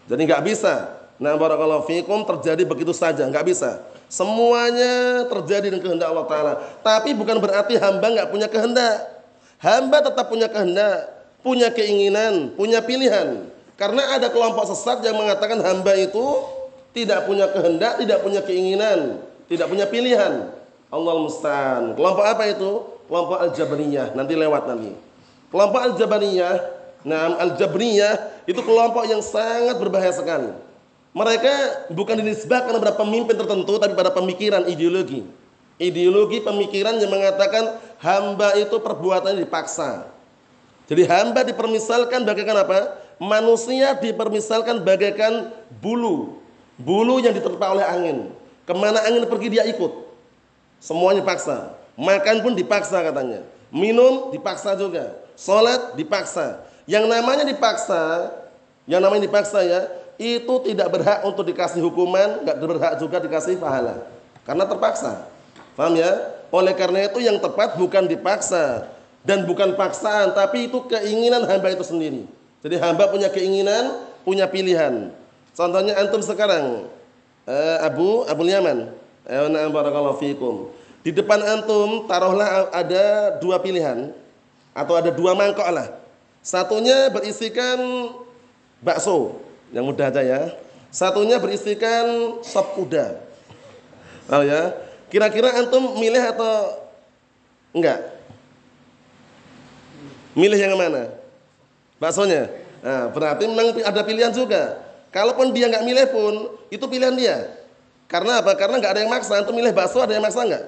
Jadi 0.07 0.21
nggak 0.23 0.43
bisa. 0.47 0.95
Nah 1.19 1.35
barakallahu 1.35 1.83
fikum 1.91 2.23
terjadi 2.23 2.63
begitu 2.63 2.95
saja, 2.95 3.27
nggak 3.27 3.51
bisa. 3.51 3.83
Semuanya 4.07 5.27
terjadi 5.27 5.75
dengan 5.75 5.83
kehendak 5.83 6.07
Allah 6.07 6.27
Ta'ala. 6.31 6.53
Tapi 6.79 7.11
bukan 7.11 7.43
berarti 7.43 7.75
hamba 7.75 8.07
nggak 8.07 8.29
punya 8.31 8.47
kehendak. 8.47 9.18
Hamba 9.59 9.99
tetap 9.99 10.31
punya 10.31 10.47
kehendak, 10.47 11.11
punya 11.43 11.67
keinginan, 11.71 12.55
punya 12.55 12.79
pilihan. 12.79 13.51
Karena 13.75 14.15
ada 14.15 14.31
kelompok 14.31 14.67
sesat 14.71 15.03
yang 15.03 15.19
mengatakan 15.19 15.59
hamba 15.59 15.95
itu 15.99 16.23
tidak 16.95 17.27
punya 17.27 17.47
kehendak, 17.51 17.99
tidak 17.99 18.19
punya 18.23 18.41
keinginan, 18.43 19.19
tidak 19.51 19.67
punya 19.67 19.87
pilihan. 19.87 20.51
Allah 20.89 21.13
musta'an. 21.21 21.93
Kelompok 21.93 22.25
apa 22.25 22.43
itu? 22.49 22.71
Kelompok 23.07 23.37
Al-Jabriyah. 23.39 24.15
Nanti 24.15 24.33
lewat 24.35 24.63
nanti. 24.67 24.91
Kelompok 25.49 25.81
Al-Jabriyah, 25.81 26.55
nah 27.03 27.39
Al-Jabriyah 27.41 28.45
itu 28.45 28.61
kelompok 28.61 29.05
yang 29.05 29.21
sangat 29.21 29.75
berbahaya 29.77 30.13
sekali. 30.13 30.49
Mereka 31.09 31.87
bukan 31.89 32.21
dinisbahkan 32.21 32.69
kepada 32.69 32.93
pemimpin 32.93 33.33
tertentu 33.33 33.81
tapi 33.81 33.97
pada 33.97 34.13
pemikiran 34.13 34.69
ideologi. 34.69 35.25
Ideologi 35.79 36.43
pemikiran 36.43 36.99
yang 36.99 37.07
mengatakan 37.07 37.79
hamba 38.03 38.53
itu 38.59 38.75
perbuatannya 38.77 39.47
dipaksa. 39.47 40.11
Jadi 40.91 41.07
hamba 41.07 41.47
dipermisalkan 41.47 42.27
bagaikan 42.27 42.59
apa? 42.59 42.99
Manusia 43.15 43.95
dipermisalkan 43.95 44.83
bagaikan 44.83 45.51
bulu 45.79 46.39
Bulu 46.79 47.19
yang 47.19 47.35
diterpa 47.35 47.75
oleh 47.75 47.83
angin. 47.83 48.31
Ke 48.63 48.71
mana 48.71 49.03
angin 49.03 49.27
pergi 49.27 49.51
dia 49.51 49.67
ikut. 49.67 49.91
Semuanya 50.79 51.19
paksa. 51.27 51.75
Makan 51.99 52.39
pun 52.39 52.55
dipaksa 52.55 53.03
katanya. 53.03 53.43
Minum 53.67 54.31
dipaksa 54.31 54.79
juga. 54.79 55.11
Sholat 55.35 55.99
dipaksa. 55.99 56.63
Yang 56.87 57.11
namanya 57.11 57.43
dipaksa, 57.43 58.31
yang 58.87 59.03
namanya 59.03 59.27
dipaksa 59.27 59.59
ya, 59.67 59.91
itu 60.15 60.55
tidak 60.71 60.87
berhak 60.87 61.19
untuk 61.27 61.43
dikasih 61.43 61.83
hukuman, 61.83 62.47
nggak 62.47 62.57
berhak 62.63 62.93
juga 62.95 63.19
dikasih 63.19 63.59
pahala. 63.59 64.07
Karena 64.47 64.63
terpaksa. 64.63 65.27
Paham 65.79 65.95
ya? 65.95 66.11
Oleh 66.51 66.75
karena 66.75 67.07
itu 67.07 67.23
yang 67.23 67.39
tepat 67.39 67.79
bukan 67.79 68.03
dipaksa 68.03 68.91
dan 69.23 69.47
bukan 69.47 69.79
paksaan, 69.79 70.35
tapi 70.35 70.67
itu 70.67 70.83
keinginan 70.91 71.47
hamba 71.47 71.71
itu 71.71 71.87
sendiri. 71.87 72.27
Jadi 72.59 72.75
hamba 72.75 73.07
punya 73.07 73.31
keinginan, 73.31 74.03
punya 74.27 74.43
pilihan. 74.43 75.15
Contohnya 75.55 75.95
antum 75.95 76.19
sekarang, 76.19 76.91
eh, 77.47 77.77
Abu 77.79 78.27
Abu 78.27 78.43
Yaman, 78.43 78.91
eh, 79.23 79.39
fikum. 80.19 80.67
Di 80.99 81.15
depan 81.15 81.39
antum 81.47 82.03
taruhlah 82.11 82.75
ada 82.75 83.39
dua 83.39 83.55
pilihan 83.63 84.11
atau 84.75 84.99
ada 84.99 85.15
dua 85.15 85.31
mangkok 85.31 85.63
lah. 85.71 85.95
Satunya 86.43 87.07
berisikan 87.07 87.79
bakso, 88.83 89.39
yang 89.71 89.87
mudah 89.87 90.11
aja 90.11 90.27
ya. 90.27 90.41
Satunya 90.91 91.39
berisikan 91.39 92.35
sop 92.43 92.75
kuda. 92.75 93.15
Oh 94.27 94.43
ya. 94.43 94.88
Kira-kira 95.09 95.57
antum 95.57 95.97
milih 95.97 96.21
atau 96.21 96.85
enggak? 97.73 97.99
Milih 100.37 100.57
yang 100.57 100.77
mana? 100.77 101.09
Baksonya. 101.97 102.47
Nah, 102.79 103.11
berarti 103.11 103.43
memang 103.49 103.75
ada 103.83 104.01
pilihan 104.05 104.31
juga. 104.31 104.79
Kalaupun 105.09 105.51
dia 105.51 105.67
nggak 105.67 105.83
milih 105.83 106.05
pun, 106.13 106.33
itu 106.69 106.85
pilihan 106.85 107.17
dia. 107.17 107.49
Karena 108.05 108.41
apa? 108.41 108.53
Karena 108.53 108.77
nggak 108.77 108.93
ada 108.93 109.01
yang 109.01 109.11
maksa. 109.11 109.41
Antum 109.41 109.57
milih 109.57 109.73
bakso 109.73 109.99
ada 109.99 110.13
yang 110.13 110.23
maksa 110.23 110.45
nggak? 110.45 110.65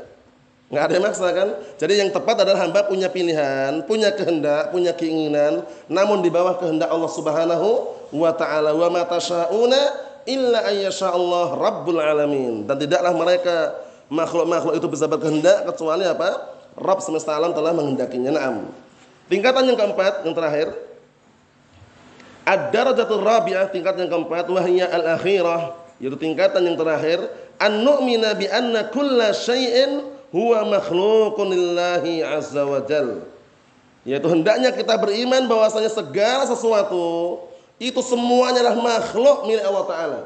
Nggak 0.74 0.83
ada 0.83 0.93
yang 0.98 1.05
maksa 1.05 1.27
kan? 1.29 1.50
Jadi 1.77 1.93
yang 2.01 2.10
tepat 2.10 2.41
adalah 2.41 2.65
hamba 2.65 2.88
punya 2.89 3.07
pilihan, 3.12 3.86
punya 3.86 4.10
kehendak, 4.13 4.74
punya 4.74 4.95
keinginan, 4.98 5.67
namun 5.86 6.25
di 6.25 6.33
bawah 6.33 6.57
kehendak 6.57 6.89
Allah 6.89 7.12
Subhanahu 7.12 7.69
wa 8.12 8.31
taala. 8.33 8.74
Wa 8.74 8.89
ma 8.89 9.05
illa 10.25 10.60
ayyasha 10.69 11.10
Allah 11.10 11.48
rabbul 11.57 12.01
alamin. 12.01 12.65
Dan 12.69 12.77
tidaklah 12.77 13.13
mereka 13.13 13.55
makhluk-makhluk 14.11 14.75
itu 14.75 14.87
bisa 14.91 15.07
berkehendak 15.07 15.63
kecuali 15.71 16.03
apa? 16.03 16.59
Rabb 16.75 16.99
semesta 16.99 17.31
alam 17.33 17.55
telah 17.55 17.71
menghendakinya. 17.71 18.35
Naam. 18.35 18.67
Tingkatan 19.31 19.63
yang 19.71 19.79
keempat, 19.79 20.27
yang 20.27 20.35
terakhir, 20.35 20.75
Ad-darajatul 22.41 23.21
rabi'ah 23.21 23.69
tingkat 23.69 24.01
yang 24.01 24.09
keempat 24.09 24.49
wahya 24.49 24.89
al-akhirah 24.89 25.77
yaitu 26.01 26.17
tingkatan 26.17 26.65
yang 26.65 26.73
terakhir 26.73 27.21
an-nu'mina 27.61 28.33
bi 28.33 28.49
anna 28.49 28.89
kulla 28.89 29.29
syai'in 29.29 30.01
huwa 30.33 30.65
makhluqun 30.65 31.53
lillahi 31.53 32.25
azza 32.25 32.65
wa 32.65 32.81
jal. 32.81 33.21
Yaitu 34.01 34.25
hendaknya 34.25 34.73
kita 34.73 34.97
beriman 34.97 35.45
bahwasanya 35.45 35.93
segala 35.93 36.49
sesuatu 36.49 37.37
itu 37.77 38.01
semuanya 38.01 38.65
adalah 38.65 38.77
makhluk 38.81 39.45
milik 39.45 39.61
Allah 39.61 39.85
taala. 39.85 40.19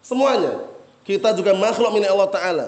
Semuanya. 0.00 0.64
Kita 1.04 1.36
juga 1.36 1.52
makhluk 1.52 1.92
milik 1.92 2.08
Allah 2.08 2.30
taala. 2.32 2.66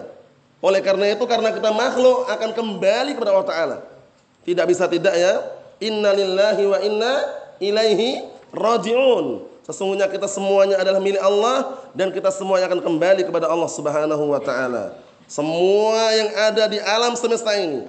Oleh 0.61 0.85
karena 0.85 1.09
itu 1.09 1.25
karena 1.25 1.57
kita 1.57 1.73
makhluk 1.73 2.29
akan 2.29 2.51
kembali 2.53 3.17
kepada 3.17 3.33
Allah 3.33 3.49
taala. 3.49 3.77
Tidak 4.45 4.65
bisa 4.69 4.85
tidak 4.85 5.17
ya. 5.17 5.41
Inna 5.81 6.13
lillahi 6.13 6.65
wa 6.69 6.79
inna 6.85 7.13
ilaihi 7.57 8.29
rajiun. 8.53 9.49
Sesungguhnya 9.65 10.05
kita 10.13 10.29
semuanya 10.29 10.77
adalah 10.81 11.01
milik 11.01 11.21
Allah 11.21 11.81
dan 11.97 12.13
kita 12.13 12.29
semuanya 12.29 12.69
akan 12.69 12.85
kembali 12.85 13.25
kepada 13.25 13.49
Allah 13.49 13.71
Subhanahu 13.73 14.25
wa 14.37 14.41
taala. 14.41 14.97
Semua 15.25 16.13
yang 16.13 16.31
ada 16.37 16.65
di 16.69 16.79
alam 16.83 17.17
semesta 17.17 17.57
ini 17.57 17.89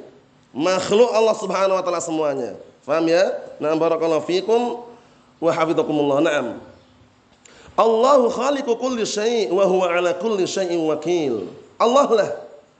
makhluk 0.55 1.11
Allah 1.11 1.35
Subhanahu 1.35 1.75
wa 1.75 1.83
taala 1.83 1.99
semuanya. 1.99 2.55
Faham 2.87 3.03
ya? 3.11 3.35
Nah, 3.59 3.75
barakallahu 3.75 4.23
fikum 4.23 4.87
wa 5.43 5.51
hafizakumullah. 5.51 6.23
Naam. 6.23 6.47
Allahu 7.75 8.31
khaliqu 8.31 8.71
kulli 8.79 9.07
syai' 9.07 9.47
wa 9.47 9.63
huwa 9.63 9.91
ala 9.91 10.15
kulli 10.15 10.43
syai'in 10.43 10.79
wakil. 10.87 11.49
Allah 11.79 12.07
lah 12.13 12.29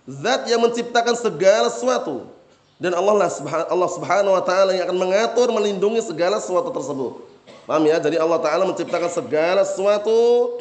zat 0.09 0.49
yang 0.49 0.61
menciptakan 0.61 1.13
segala 1.13 1.69
sesuatu 1.69 2.29
dan 2.81 2.97
Allah 2.97 3.13
lah 3.13 3.29
Allah 3.69 3.89
Subhanahu 3.93 4.33
wa 4.33 4.43
taala 4.43 4.73
yang 4.73 4.89
akan 4.89 4.97
mengatur 4.97 5.53
melindungi 5.53 6.01
segala 6.01 6.41
sesuatu 6.41 6.73
tersebut. 6.73 7.21
Paham 7.69 7.85
ya? 7.85 8.01
Jadi 8.01 8.17
Allah 8.17 8.41
taala 8.41 8.65
menciptakan 8.65 9.11
segala 9.13 9.61
sesuatu 9.61 10.57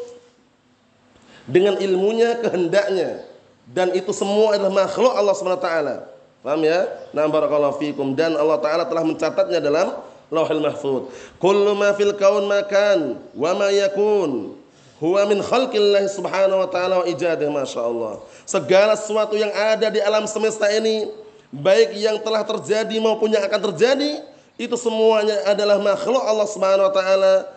dengan 1.48 1.80
ilmunya, 1.80 2.36
kehendaknya 2.44 3.24
dan 3.70 3.96
itu 3.96 4.12
semua 4.12 4.58
adalah 4.58 4.84
makhluk 4.84 5.16
Allah 5.16 5.32
Subhanahu 5.32 5.62
wa 5.62 5.64
taala. 5.64 5.96
Paham 6.44 6.60
ya? 6.60 6.84
Nah 7.16 7.24
barakallahu 7.24 7.80
fikum 7.80 8.12
dan 8.12 8.36
Allah 8.36 8.60
taala 8.60 8.84
telah 8.84 9.00
mencatatnya 9.00 9.64
dalam 9.64 9.96
Lauhul 10.28 10.62
Mahfuz. 10.62 11.10
Kullu 11.42 11.74
ma 11.74 11.96
fil 11.96 12.14
kaun 12.14 12.46
makan 12.46 13.16
wa 13.32 13.50
ma 13.56 13.72
yakun 13.72 14.59
huwa 15.00 15.24
min 15.24 15.40
khalqillah 15.40 16.04
subhanahu 16.12 16.60
wa 16.60 16.68
ta'ala 16.68 16.94
wa 17.02 17.06
ijadih 17.08 17.48
masyaallah. 17.48 18.20
Segala 18.44 18.92
sesuatu 18.94 19.34
yang 19.34 19.50
ada 19.50 19.88
di 19.88 19.98
alam 19.98 20.28
semesta 20.28 20.68
ini 20.68 21.08
baik 21.50 21.96
yang 21.96 22.20
telah 22.20 22.44
terjadi 22.44 22.94
maupun 23.00 23.32
yang 23.32 23.42
akan 23.42 23.72
terjadi 23.72 24.22
itu 24.60 24.76
semuanya 24.76 25.40
adalah 25.48 25.80
makhluk 25.80 26.20
Allah 26.20 26.44
Subhanahu 26.44 26.84
wa 26.84 26.92
taala. 26.92 27.48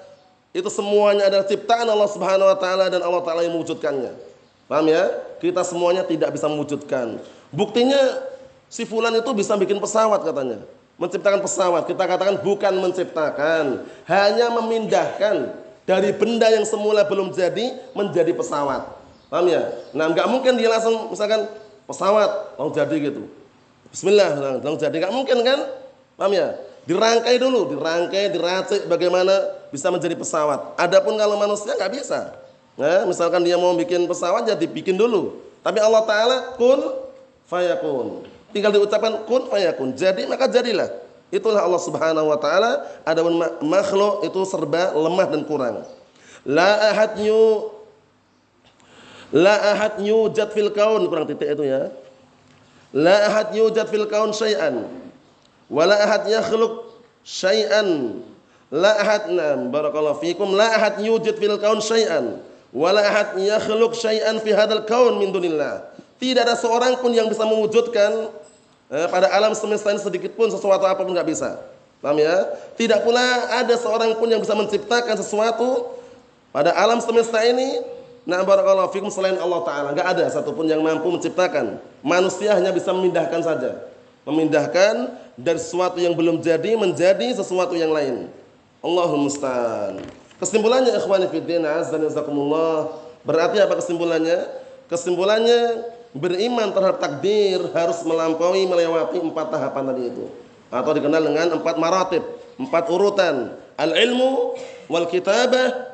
Itu 0.56 0.72
semuanya 0.72 1.28
adalah 1.28 1.44
ciptaan 1.44 1.84
Allah 1.84 2.08
Subhanahu 2.08 2.48
wa 2.48 2.58
taala 2.58 2.88
dan 2.88 3.04
Allah 3.04 3.22
taala 3.28 3.44
yang 3.44 3.60
mewujudkannya. 3.60 4.16
Paham 4.72 4.88
ya? 4.88 5.12
Kita 5.44 5.68
semuanya 5.68 6.08
tidak 6.08 6.32
bisa 6.32 6.48
mewujudkan. 6.48 7.20
Buktinya 7.52 8.24
si 8.72 8.88
fulan 8.88 9.12
itu 9.20 9.28
bisa 9.36 9.60
bikin 9.60 9.84
pesawat 9.84 10.24
katanya. 10.24 10.64
Menciptakan 10.96 11.44
pesawat. 11.44 11.84
Kita 11.90 12.08
katakan 12.08 12.40
bukan 12.40 12.74
menciptakan, 12.80 13.84
hanya 14.08 14.48
memindahkan 14.56 15.63
dari 15.84 16.16
benda 16.16 16.48
yang 16.48 16.64
semula 16.64 17.04
belum 17.04 17.36
jadi 17.36 17.76
menjadi 17.92 18.32
pesawat. 18.32 18.88
Paham 19.28 19.48
ya? 19.50 19.62
Nah, 19.92 20.12
nggak 20.14 20.28
mungkin 20.30 20.56
dia 20.56 20.72
langsung 20.72 21.12
misalkan 21.12 21.50
pesawat 21.90 22.56
langsung 22.56 22.76
jadi 22.76 22.96
gitu. 23.12 23.28
Bismillah, 23.92 24.62
langsung 24.64 24.80
jadi 24.80 24.96
nggak 24.96 25.14
mungkin 25.14 25.38
kan? 25.44 25.60
Paham 26.16 26.32
ya? 26.32 26.56
Dirangkai 26.84 27.40
dulu, 27.40 27.72
dirangkai, 27.76 28.32
diracik 28.32 28.88
bagaimana 28.92 29.32
bisa 29.72 29.88
menjadi 29.88 30.16
pesawat. 30.20 30.76
Adapun 30.80 31.16
kalau 31.16 31.40
manusia 31.40 31.76
nggak 31.76 31.92
bisa. 31.96 32.36
Nah, 32.74 33.06
misalkan 33.06 33.44
dia 33.46 33.60
mau 33.60 33.76
bikin 33.76 34.08
pesawat 34.08 34.48
ya 34.50 34.56
dibikin 34.58 34.96
dulu. 34.96 35.40
Tapi 35.64 35.80
Allah 35.80 36.04
Ta'ala 36.04 36.38
kun 36.60 36.80
fayakun. 37.48 38.28
Tinggal 38.52 38.72
diucapkan 38.76 39.24
kun 39.26 39.48
fayakun. 39.48 39.96
Jadi 39.96 40.28
maka 40.28 40.46
jadilah. 40.50 41.03
Itulah 41.34 41.66
Allah 41.66 41.82
Subhanahu 41.82 42.30
wa 42.30 42.38
taala. 42.38 42.86
Adapun 43.02 43.42
makhluk 43.66 44.22
itu 44.22 44.38
serba 44.46 44.94
lemah 44.94 45.28
dan 45.34 45.42
kurang. 45.50 45.82
La 46.46 46.94
ahad 46.94 47.18
yu 47.18 47.74
La 49.34 49.74
ahad 49.74 49.98
yujad 49.98 50.54
fil 50.54 50.70
kaun 50.70 51.10
kurang 51.10 51.26
titik 51.26 51.58
itu 51.58 51.66
ya. 51.66 51.90
La 52.94 53.34
ahad 53.34 53.50
yujad 53.58 53.90
fil 53.90 54.06
kaun 54.06 54.30
syai'an. 54.30 54.86
Wa 55.74 55.90
la 55.90 55.98
ahad 55.98 56.30
yakhluq 56.30 57.02
syai'an. 57.26 58.22
La 58.70 58.94
ahad 58.94 59.34
nam 59.34 59.74
barakallahu 59.74 60.22
fikum 60.22 60.54
la 60.54 60.70
ahad 60.78 61.02
yujad 61.02 61.34
fil 61.42 61.58
kaun 61.58 61.82
syai'an 61.82 62.46
wala 62.74 63.06
ahad 63.06 63.38
yakhluq 63.38 63.94
syai'an 63.94 64.42
fi 64.42 64.52
hadzal 64.52 64.84
kaun 64.84 65.22
min 65.22 65.30
dunillah. 65.30 65.94
Tidak 66.18 66.42
ada 66.42 66.58
seorang 66.58 66.98
pun 67.00 67.14
yang 67.14 67.30
bisa 67.30 67.46
mewujudkan 67.46 68.34
eh, 68.92 69.08
pada 69.08 69.32
alam 69.32 69.54
semesta 69.54 69.92
ini 69.92 70.02
sedikit 70.02 70.34
pun 70.34 70.50
sesuatu 70.50 70.84
apa 70.84 71.04
pun 71.04 71.14
nggak 71.14 71.30
bisa. 71.30 71.60
Paham 72.04 72.20
ya? 72.20 72.52
Tidak 72.76 73.00
pula 73.00 73.24
ada 73.64 73.76
seorang 73.80 74.12
pun 74.20 74.28
yang 74.28 74.44
bisa 74.44 74.52
menciptakan 74.52 75.16
sesuatu 75.16 75.88
pada 76.52 76.76
alam 76.76 77.00
semesta 77.00 77.40
ini 77.48 77.80
Nah 78.24 78.40
barakallahu 78.40 78.88
fikum 78.92 79.12
selain 79.12 79.36
Allah 79.36 79.60
Ta'ala 79.68 79.92
Gak 79.92 80.16
ada 80.16 80.24
satupun 80.32 80.64
yang 80.64 80.80
mampu 80.80 81.12
menciptakan 81.12 81.76
Manusia 82.00 82.56
hanya 82.56 82.72
bisa 82.72 82.96
memindahkan 82.96 83.44
saja 83.44 83.84
Memindahkan 84.24 85.12
dari 85.36 85.60
sesuatu 85.60 86.00
yang 86.00 86.16
belum 86.16 86.40
jadi 86.40 86.80
Menjadi 86.80 87.36
sesuatu 87.36 87.76
yang 87.76 87.92
lain 87.92 88.32
Allahumma 88.80 89.28
musta'an 89.28 90.00
Kesimpulannya 90.44 90.92
ikhwani. 91.00 91.32
Berarti 93.24 93.58
apa 93.64 93.74
kesimpulannya? 93.80 94.40
Kesimpulannya 94.92 95.60
beriman 96.14 96.70
terhadap 96.70 97.02
takdir 97.02 97.60
harus 97.74 98.06
melampaui 98.06 98.70
melewati 98.70 99.18
empat 99.18 99.50
tahapan 99.50 99.84
tadi 99.94 100.04
itu 100.14 100.26
atau 100.74 100.92
dikenal 100.94 101.22
dengan 101.22 101.48
empat 101.62 101.76
maratib, 101.78 102.24
empat 102.58 102.90
urutan. 102.90 103.54
Al-ilmu 103.78 104.58
wal 104.90 105.06
kitabah 105.10 105.94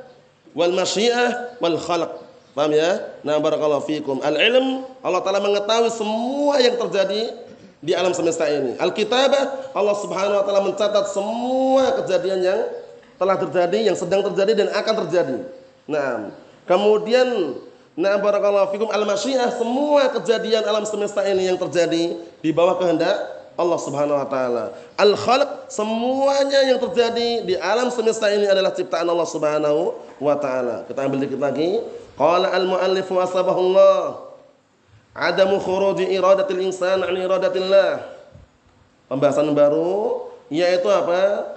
wal 0.56 0.72
masyiah 0.72 1.56
wal 1.60 1.76
khalq. 1.76 2.12
Paham 2.56 2.76
ya? 2.76 3.00
Nah, 3.24 3.40
barakallahu 3.40 3.88
fikum. 3.88 4.20
Al-ilm 4.20 4.84
Allah 5.04 5.24
Taala 5.24 5.40
mengetahui 5.40 5.92
semua 5.92 6.60
yang 6.60 6.76
terjadi 6.76 7.32
di 7.80 7.96
alam 7.96 8.12
semesta 8.12 8.48
ini. 8.48 8.76
Al-kitabah 8.76 9.72
Allah 9.72 9.96
Subhanahu 10.00 10.40
wa 10.40 10.44
taala 10.44 10.64
mencatat 10.68 11.06
semua 11.16 11.96
kejadian 12.04 12.40
yang 12.44 12.60
telah 13.16 13.36
terjadi, 13.40 13.80
yang 13.92 13.96
sedang 13.96 14.24
terjadi 14.32 14.64
dan 14.64 14.68
akan 14.76 14.96
terjadi. 15.08 15.38
Nah, 15.88 16.32
kemudian 16.68 17.56
nah 18.00 18.16
barakallahu 18.16 18.72
fikum 18.72 18.88
al-masyiah 18.88 19.52
semua 19.60 20.08
kejadian 20.16 20.64
alam 20.64 20.88
semesta 20.88 21.20
ini 21.28 21.52
yang 21.52 21.60
terjadi 21.60 22.16
di 22.40 22.50
bawah 22.56 22.80
kehendak 22.80 23.40
Allah 23.60 23.76
Subhanahu 23.76 24.16
wa 24.16 24.28
taala. 24.32 24.72
Al-khalq 24.96 25.68
Semuanya 25.68 26.66
yang 26.66 26.80
terjadi 26.80 27.44
di 27.44 27.54
alam 27.60 27.92
semesta 27.92 28.32
ini 28.32 28.48
adalah 28.48 28.72
ciptaan 28.72 29.04
Allah 29.04 29.28
Subhanahu 29.28 29.94
wa 30.18 30.34
taala. 30.40 30.88
Kita 30.88 31.04
ambil 31.04 31.28
dikit 31.28 31.38
lagi. 31.38 31.84
Qala 32.16 32.56
al-muallif 32.56 33.06
wa 33.12 33.28
sabahullah. 33.28 34.32
Adamu 35.12 35.60
khuruji 35.60 36.08
iradatil 36.10 36.64
insan 36.64 37.04
an 37.04 37.14
iradatillah. 37.14 38.02
Pembahasan 39.12 39.52
baru 39.52 40.32
yaitu 40.48 40.88
apa? 40.88 41.54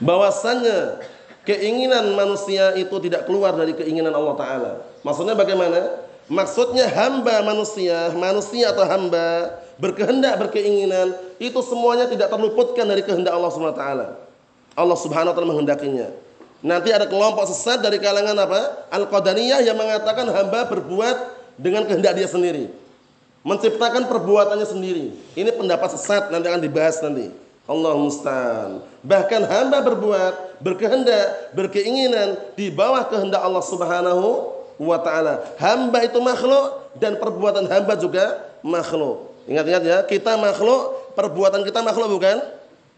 Bahwasannya 0.00 1.04
keinginan 1.44 2.12
manusia 2.16 2.76
itu 2.76 2.92
tidak 3.00 3.24
keluar 3.24 3.56
dari 3.56 3.72
keinginan 3.72 4.12
Allah 4.12 4.34
taala. 4.36 4.72
Maksudnya 5.00 5.34
bagaimana? 5.36 6.08
Maksudnya 6.30 6.86
hamba 6.86 7.42
manusia, 7.42 8.14
manusia 8.14 8.70
atau 8.70 8.86
hamba 8.86 9.50
berkehendak, 9.82 10.38
berkeinginan, 10.38 11.16
itu 11.42 11.58
semuanya 11.66 12.06
tidak 12.06 12.30
terluputkan 12.30 12.86
dari 12.86 13.02
kehendak 13.02 13.34
Allah 13.34 13.50
Subhanahu 13.50 13.74
wa 13.74 13.80
taala. 13.80 14.06
Allah 14.78 14.98
Subhanahu 15.00 15.32
wa 15.32 15.34
taala 15.34 15.48
menghendakinya. 15.50 16.08
Nanti 16.60 16.92
ada 16.92 17.08
kelompok 17.08 17.48
sesat 17.48 17.80
dari 17.80 17.96
kalangan 17.96 18.36
apa? 18.36 18.92
Al-Qadariyah 18.92 19.64
yang 19.64 19.80
mengatakan 19.80 20.28
hamba 20.28 20.68
berbuat 20.68 21.16
dengan 21.56 21.88
kehendak 21.88 22.14
dia 22.14 22.28
sendiri. 22.28 22.68
Menciptakan 23.40 24.04
perbuatannya 24.04 24.68
sendiri. 24.68 25.16
Ini 25.32 25.50
pendapat 25.56 25.96
sesat 25.96 26.28
nanti 26.28 26.46
akan 26.52 26.60
dibahas 26.60 27.00
nanti. 27.00 27.32
Allah 27.70 27.94
musta'an. 27.94 28.82
Bahkan 29.06 29.46
hamba 29.46 29.78
berbuat, 29.86 30.58
berkehendak, 30.58 31.54
berkeinginan 31.54 32.34
di 32.58 32.66
bawah 32.66 33.06
kehendak 33.06 33.38
Allah 33.38 33.62
Subhanahu 33.62 34.50
wa 34.82 34.98
taala. 34.98 35.46
Hamba 35.62 36.02
itu 36.02 36.18
makhluk 36.18 36.90
dan 36.98 37.14
perbuatan 37.22 37.70
hamba 37.70 37.94
juga 37.94 38.42
makhluk. 38.66 39.30
Ingat-ingat 39.46 39.82
ya, 39.86 39.98
kita 40.02 40.34
makhluk, 40.34 41.14
perbuatan 41.14 41.62
kita 41.62 41.78
makhluk 41.86 42.18
bukan? 42.18 42.42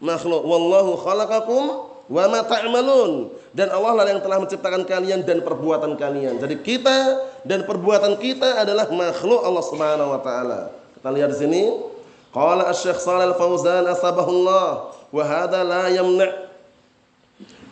Makhluk. 0.01 0.41
Wallahu 0.41 0.97
khalaqakum 1.05 1.63
wa 2.09 2.23
ma 2.33 2.41
ta'malun. 2.41 3.29
Dan 3.53 3.69
Allah 3.69 3.93
lah 3.93 4.05
yang 4.09 4.25
telah 4.25 4.41
menciptakan 4.41 4.89
kalian 4.89 5.21
dan 5.21 5.45
perbuatan 5.45 5.93
kalian. 6.01 6.41
Jadi 6.41 6.65
kita 6.65 7.21
dan 7.45 7.69
perbuatan 7.69 8.17
kita 8.17 8.57
adalah 8.65 8.89
makhluk 8.89 9.45
Allah 9.45 9.63
Subhanahu 9.69 10.09
wa 10.17 10.19
taala. 10.25 10.73
Kita 10.97 11.13
lihat 11.13 11.29
di 11.29 11.37
sini. 11.37 11.92
Qala 12.33 12.73
Asy-Syaikh 12.73 12.97
Shalal 12.97 13.37
Fauzan 13.37 13.85
asbahullah 13.85 14.89
wa 15.13 15.21
hadha 15.21 15.61
la 15.61 15.85
yamna' 15.93 16.49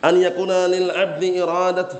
an 0.06 0.14
yakuna 0.22 0.70
lil 0.70 0.86
'abdi 0.94 1.42
iradat 1.42 1.98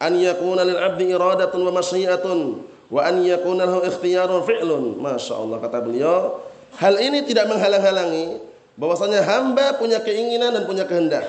an 0.00 0.16
yakuna 0.16 0.64
lil 0.64 0.80
'abdi 0.80 1.12
iradatun 1.12 1.60
wa 1.68 1.72
masyiatun 1.76 2.64
wa 2.88 3.04
an 3.04 3.20
yakuna 3.20 3.68
lahu 3.68 3.84
ikhtiyarun 3.84 4.40
fi'lun. 4.48 4.96
Masya 4.96 5.36
Allah 5.36 5.60
kata 5.60 5.84
beliau, 5.84 6.40
hal 6.80 6.96
ini 6.96 7.28
tidak 7.28 7.44
menghalang-halangi 7.52 8.40
bahwasanya 8.80 9.20
hamba 9.28 9.76
punya 9.76 10.00
keinginan 10.00 10.56
dan 10.56 10.64
punya 10.64 10.88
kehendak. 10.88 11.28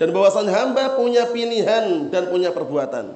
Dan 0.00 0.16
bahwasanya 0.16 0.48
hamba 0.48 0.96
punya 0.96 1.28
pilihan 1.28 2.08
dan 2.08 2.32
punya 2.32 2.56
perbuatan. 2.56 3.12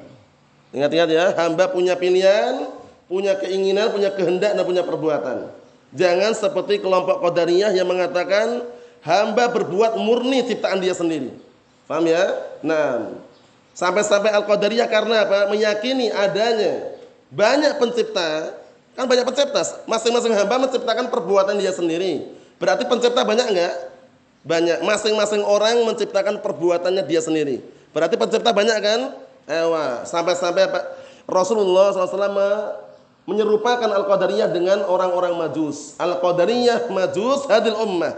Ingat-ingat 0.76 1.08
ya, 1.08 1.32
hamba 1.32 1.72
punya 1.72 1.96
pilihan, 1.96 2.68
punya 3.08 3.40
keinginan, 3.40 3.88
punya 3.88 4.12
kehendak 4.12 4.52
dan 4.52 4.64
punya 4.68 4.84
perbuatan. 4.84 5.63
Jangan 5.94 6.34
seperti 6.34 6.82
kelompok 6.82 7.22
Qadariyah 7.22 7.70
yang 7.70 7.86
mengatakan 7.86 8.66
hamba 9.06 9.46
berbuat 9.54 9.94
murni 9.94 10.42
ciptaan 10.42 10.82
dia 10.82 10.90
sendiri. 10.90 11.30
Paham 11.86 12.02
ya? 12.10 12.34
Nah, 12.66 13.14
sampai-sampai 13.78 14.34
Al-Qadariyah 14.34 14.90
karena 14.90 15.22
apa? 15.22 15.54
Meyakini 15.54 16.10
adanya 16.10 16.98
banyak 17.30 17.78
pencipta, 17.78 18.58
kan 18.98 19.06
banyak 19.06 19.22
pencipta. 19.22 19.62
Masing-masing 19.86 20.34
hamba 20.34 20.66
menciptakan 20.66 21.06
perbuatan 21.14 21.62
dia 21.62 21.70
sendiri. 21.70 22.26
Berarti 22.58 22.86
pencipta 22.90 23.22
banyak 23.22 23.46
enggak? 23.54 23.74
Banyak. 24.42 24.78
Masing-masing 24.82 25.46
orang 25.46 25.78
menciptakan 25.86 26.42
perbuatannya 26.42 27.06
dia 27.06 27.22
sendiri. 27.22 27.62
Berarti 27.94 28.18
pencipta 28.18 28.50
banyak 28.50 28.78
kan? 28.82 29.00
Ewa. 29.46 30.02
Sampai-sampai 30.08 30.66
Rasulullah 31.28 31.92
SAW 31.92 32.84
menyerupakan 33.24 33.88
Al-Qadariyah 33.88 34.52
dengan 34.52 34.84
orang-orang 34.84 35.36
majus. 35.36 35.96
Al-Qadariyah 35.96 36.92
majus 36.92 37.48
hadil 37.48 37.76
ummah. 37.76 38.16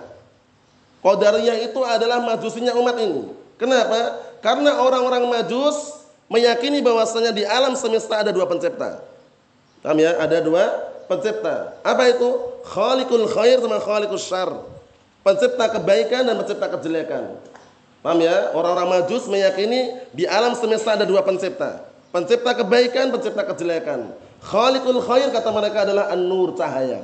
Qadariyah 1.07 1.63
itu 1.71 1.81
adalah 1.87 2.19
majusinya 2.19 2.75
umat 2.75 2.99
ini. 2.99 3.31
Kenapa? 3.57 4.19
Karena 4.43 4.83
orang-orang 4.83 5.31
majus 5.31 6.03
meyakini 6.27 6.83
bahwasanya 6.83 7.31
di 7.31 7.47
alam 7.47 7.79
semesta 7.79 8.27
ada 8.27 8.35
dua 8.35 8.51
pencipta. 8.51 8.99
Paham 9.87 10.03
ya? 10.03 10.19
Ada 10.19 10.43
dua 10.43 10.67
pencipta. 11.07 11.79
Apa 11.87 12.11
itu? 12.11 12.27
Khaliqul 12.67 13.31
khair 13.31 13.63
sama 13.63 13.79
khaliqul 13.79 14.19
syar. 14.19 14.51
Pencipta 15.23 15.79
kebaikan 15.79 16.27
dan 16.27 16.35
pencipta 16.43 16.67
kejelekan. 16.75 17.39
Paham 18.03 18.19
ya? 18.23 18.51
Orang-orang 18.55 19.03
Majus 19.03 19.31
meyakini 19.31 19.95
di 20.11 20.27
alam 20.27 20.59
semesta 20.59 20.99
ada 20.99 21.07
dua 21.07 21.23
pencipta. 21.23 21.87
Pencipta 22.11 22.55
kebaikan, 22.55 23.15
pencipta 23.15 23.43
kejelekan. 23.47 24.11
Khaliqul 24.47 25.03
khair 25.03 25.29
kata 25.35 25.51
mereka 25.51 25.83
adalah 25.83 26.15
an-nur 26.15 26.55
cahaya. 26.55 27.03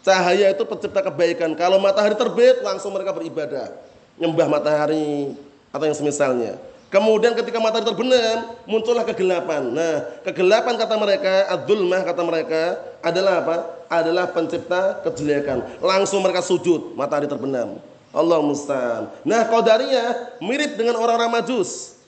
Cahaya 0.00 0.56
itu 0.56 0.64
pencipta 0.64 1.04
kebaikan. 1.04 1.52
Kalau 1.52 1.76
matahari 1.76 2.16
terbit 2.16 2.64
langsung 2.64 2.96
mereka 2.96 3.12
beribadah, 3.12 3.76
nyembah 4.16 4.48
matahari 4.48 5.36
atau 5.68 5.84
yang 5.84 5.98
semisalnya. 5.98 6.56
Kemudian 6.88 7.36
ketika 7.36 7.60
matahari 7.60 7.84
terbenam, 7.84 8.56
muncullah 8.64 9.04
kegelapan. 9.04 9.68
Nah, 9.68 10.06
kegelapan 10.24 10.80
kata 10.80 10.94
mereka, 10.96 11.32
adzulmah 11.52 12.00
kata 12.06 12.22
mereka 12.24 12.62
adalah 13.04 13.42
apa? 13.44 13.56
Adalah 13.92 14.24
pencipta 14.32 15.02
kejelekan. 15.04 15.60
Langsung 15.82 16.24
mereka 16.24 16.40
sujud, 16.40 16.96
matahari 16.96 17.28
terbenam. 17.28 17.82
Allah 18.16 18.40
musta'an. 18.40 19.12
Nah, 19.28 19.44
Qadariyah 19.44 20.40
mirip 20.40 20.80
dengan 20.80 20.96
orang-orang 20.96 21.36
Majus. 21.36 22.00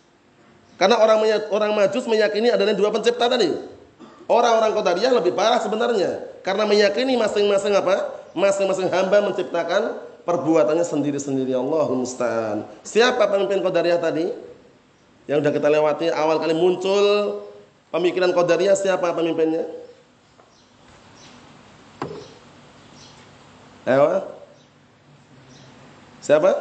Karena 0.81 0.97
orang 0.97 1.21
orang 1.53 1.73
Majus 1.77 2.09
meyakini 2.09 2.49
adanya 2.49 2.73
dua 2.73 2.89
pencipta 2.89 3.29
tadi. 3.29 3.78
Orang-orang 4.29 4.77
Qadariyah 4.77 5.13
lebih 5.17 5.33
parah 5.33 5.57
sebenarnya 5.57 6.21
karena 6.45 6.69
meyakini 6.69 7.17
masing-masing 7.17 7.73
apa? 7.73 8.13
Masing-masing 8.37 8.93
hamba 8.93 9.25
menciptakan 9.25 10.05
perbuatannya 10.29 10.85
sendiri-sendiri. 10.85 11.57
Allah 11.57 11.89
musta'an. 11.89 12.69
Siapa 12.85 13.25
pemimpin 13.25 13.65
Qadariyah 13.65 13.99
tadi? 13.99 14.49
yang 15.29 15.45
sudah 15.45 15.53
kita 15.53 15.69
lewati 15.69 16.09
awal 16.09 16.41
kali 16.41 16.57
muncul 16.57 17.45
pemikiran 17.93 18.33
Qadariyah 18.33 18.73
siapa 18.73 19.13
pemimpinnya? 19.13 19.69
Ayo. 23.85 24.25
Siapa? 26.25 26.53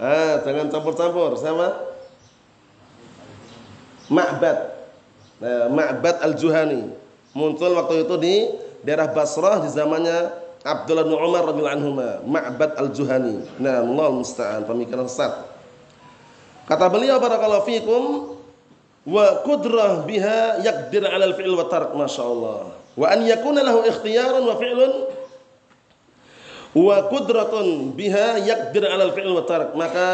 Ah, 0.00 0.40
jangan 0.44 0.72
campur-campur. 0.72 1.36
Siapa? 1.40 1.68
Ma'bad. 4.12 4.83
Nah, 5.44 5.68
Ma'bad 5.68 6.24
Al-Juhani. 6.24 6.88
Muncul 7.36 7.76
waktu 7.76 8.08
itu 8.08 8.14
di 8.16 8.48
daerah 8.80 9.12
Basrah 9.12 9.60
di 9.60 9.68
zamannya 9.68 10.32
Abdullah 10.64 11.04
bin 11.04 11.12
Umar 11.20 11.44
radhiyallahu 11.52 11.76
anhu. 11.76 11.90
Ma'bad 12.24 12.80
Al-Juhani. 12.80 13.44
Nah, 13.60 13.84
Allah 13.84 14.08
musta'an 14.08 14.64
pemikiran 14.64 15.04
sesat. 15.04 15.44
Kata 16.64 16.88
beliau 16.88 17.20
barakallahu 17.20 17.68
fikum 17.68 18.02
wa 19.04 19.44
qudrah 19.44 20.08
biha 20.08 20.64
yaqdir 20.64 21.04
'ala 21.04 21.28
al-fi'l 21.28 21.52
wa 21.52 21.68
tark 21.68 21.92
masyaallah. 21.92 22.72
Wa 22.96 23.12
an 23.12 23.20
yakuna 23.28 23.60
lahu 23.60 23.84
ikhtiyarun 23.84 24.48
wa 24.48 24.56
fi'lun 24.56 24.92
wa 26.72 26.96
qudratun 27.12 27.92
biha 27.92 28.40
yaqdir 28.48 28.88
'ala 28.88 29.12
al-fi'l 29.12 29.28
wa 29.28 29.44
tark. 29.44 29.76
Maka 29.76 30.08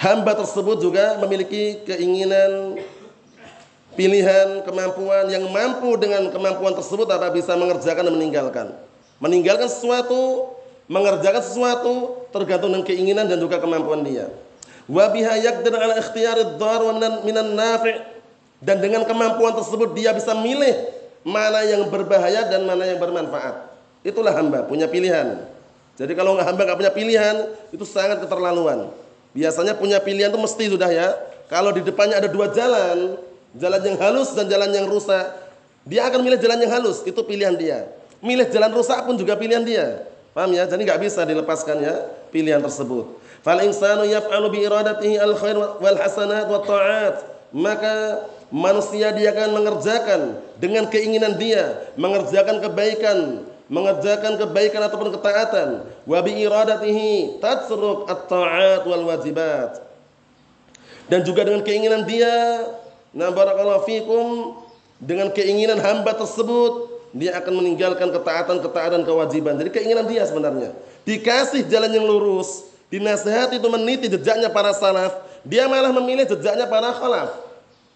hamba 0.00 0.32
tersebut 0.32 0.80
juga 0.80 1.20
memiliki 1.20 1.84
keinginan 1.84 2.80
pilihan, 3.92 4.64
kemampuan 4.64 5.28
yang 5.28 5.44
mampu 5.52 6.00
dengan 6.00 6.32
kemampuan 6.32 6.72
tersebut 6.72 7.04
apa 7.12 7.28
bisa 7.28 7.52
mengerjakan 7.52 8.08
dan 8.08 8.14
meninggalkan. 8.16 8.66
Meninggalkan 9.20 9.68
sesuatu 9.68 10.56
mengerjakan 10.90 11.44
sesuatu 11.44 12.24
tergantung 12.32 12.72
dengan 12.72 12.88
keinginan 12.88 13.28
dan 13.28 13.38
juga 13.38 13.60
kemampuan 13.60 14.00
dia. 14.02 14.32
Wa 14.90 15.12
biha 15.12 15.38
yaqdir 15.38 15.70
ala 15.76 16.00
ikhtiyari 16.00 16.58
dhar 16.58 16.80
wa 16.82 16.96
minan 17.22 17.54
nafi' 17.54 18.00
dan 18.58 18.80
dengan 18.82 19.06
kemampuan 19.06 19.54
tersebut 19.54 19.94
dia 19.94 20.10
bisa 20.16 20.34
milih 20.34 20.74
mana 21.22 21.62
yang 21.68 21.86
berbahaya 21.92 22.48
dan 22.48 22.64
mana 22.64 22.88
yang 22.88 22.98
bermanfaat. 22.98 23.70
Itulah 24.00 24.32
hamba 24.32 24.64
punya 24.64 24.88
pilihan. 24.88 25.44
Jadi 25.94 26.16
kalau 26.16 26.40
hamba 26.40 26.64
nggak 26.64 26.78
punya 26.80 26.92
pilihan 26.96 27.52
itu 27.70 27.84
sangat 27.84 28.24
keterlaluan. 28.24 28.88
Biasanya 29.30 29.78
punya 29.78 30.02
pilihan 30.02 30.30
itu 30.30 30.40
mesti 30.40 30.64
sudah 30.70 30.90
ya. 30.90 31.08
Kalau 31.50 31.74
di 31.74 31.82
depannya 31.82 32.18
ada 32.22 32.30
dua 32.30 32.50
jalan, 32.54 33.18
jalan 33.58 33.80
yang 33.82 33.96
halus 33.98 34.34
dan 34.34 34.46
jalan 34.46 34.70
yang 34.70 34.86
rusak, 34.86 35.26
dia 35.86 36.06
akan 36.06 36.22
milih 36.22 36.38
jalan 36.38 36.58
yang 36.62 36.72
halus, 36.78 37.02
itu 37.02 37.18
pilihan 37.26 37.54
dia. 37.58 37.90
Milih 38.22 38.46
jalan 38.52 38.70
rusak 38.70 39.02
pun 39.02 39.18
juga 39.18 39.34
pilihan 39.34 39.62
dia. 39.66 40.06
Paham 40.30 40.54
ya? 40.54 40.68
Jadi 40.68 40.86
nggak 40.86 41.00
bisa 41.02 41.26
dilepaskan 41.26 41.82
ya 41.82 41.94
pilihan 42.30 42.62
tersebut. 42.62 43.18
Fal 43.42 43.58
insanu 43.66 44.06
yaf'alu 44.06 44.46
bi 44.52 44.58
iradatihi 44.62 45.16
al 45.18 45.34
khair 45.34 45.56
wal 45.56 45.98
hasanat 45.98 46.46
wat 46.46 46.64
ta'at. 46.68 47.16
Maka 47.50 48.26
manusia 48.54 49.10
dia 49.10 49.34
akan 49.34 49.58
mengerjakan 49.58 50.20
dengan 50.62 50.86
keinginan 50.86 51.34
dia 51.34 51.90
mengerjakan 51.98 52.62
kebaikan 52.62 53.42
mengerjakan 53.70 54.34
kebaikan 54.34 54.82
ataupun 54.90 55.14
ketaatan. 55.14 55.86
Wa 56.02 56.18
bi 56.26 56.42
iradatihi 56.42 57.38
tatsruk 57.38 58.10
at-ta'at 58.10 58.82
wal 58.82 59.06
wajibat. 59.06 59.86
Dan 61.06 61.22
juga 61.22 61.46
dengan 61.46 61.62
keinginan 61.62 62.02
dia 62.02 62.66
na 63.14 63.30
barakallahu 63.30 63.86
fikum 63.86 64.58
dengan 64.98 65.30
keinginan 65.30 65.78
hamba 65.78 66.18
tersebut 66.18 67.00
dia 67.14 67.34
akan 67.38 67.62
meninggalkan 67.62 68.10
ketaatan-ketaatan 68.10 69.06
kewajiban. 69.06 69.54
Jadi 69.54 69.70
keinginan 69.70 70.06
dia 70.10 70.26
sebenarnya. 70.26 70.74
Dikasih 71.06 71.70
jalan 71.70 71.90
yang 71.94 72.06
lurus 72.06 72.66
dinasihati 72.90 73.62
itu 73.62 73.68
meniti 73.70 74.10
jejaknya 74.10 74.50
para 74.50 74.74
salaf 74.74 75.30
dia 75.46 75.64
malah 75.70 75.94
memilih 75.94 76.28
jejaknya 76.28 76.68
para 76.68 76.92
khalaf. 76.92 77.30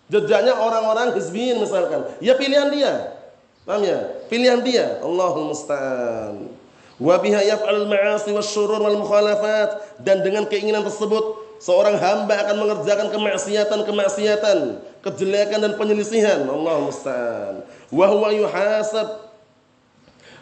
Jejaknya 0.09 0.55
orang-orang 0.57 1.17
hizbiyin 1.17 1.61
misalkan. 1.61 2.09
Ya 2.21 2.37
pilihan 2.37 2.69
dia 2.73 3.24
Paham 3.65 3.81
ya? 3.81 3.99
Pilihan 4.29 4.61
dia. 4.61 5.01
Allahul 5.01 5.57
musta'an. 5.57 6.53
Wa 7.01 7.19
biha 7.19 7.43
yaf'alul 7.43 7.91
ma'asi 7.91 8.31
wasyurur 8.31 8.79
wal 8.79 9.01
mukhalafat 9.03 9.99
dan 10.05 10.23
dengan 10.23 10.47
keinginan 10.47 10.87
tersebut 10.87 11.43
seorang 11.59 11.99
hamba 11.99 12.39
akan 12.47 12.57
mengerjakan 12.61 13.11
kemaksiatan-kemaksiatan, 13.11 14.79
kejelekan 15.03 15.59
dan 15.65 15.73
penyelisihan. 15.81 16.45
Allahul 16.45 16.93
musta'an. 16.93 17.65
Wa 17.89 18.07
huwa 18.13 18.31
yuhasab 18.31 19.33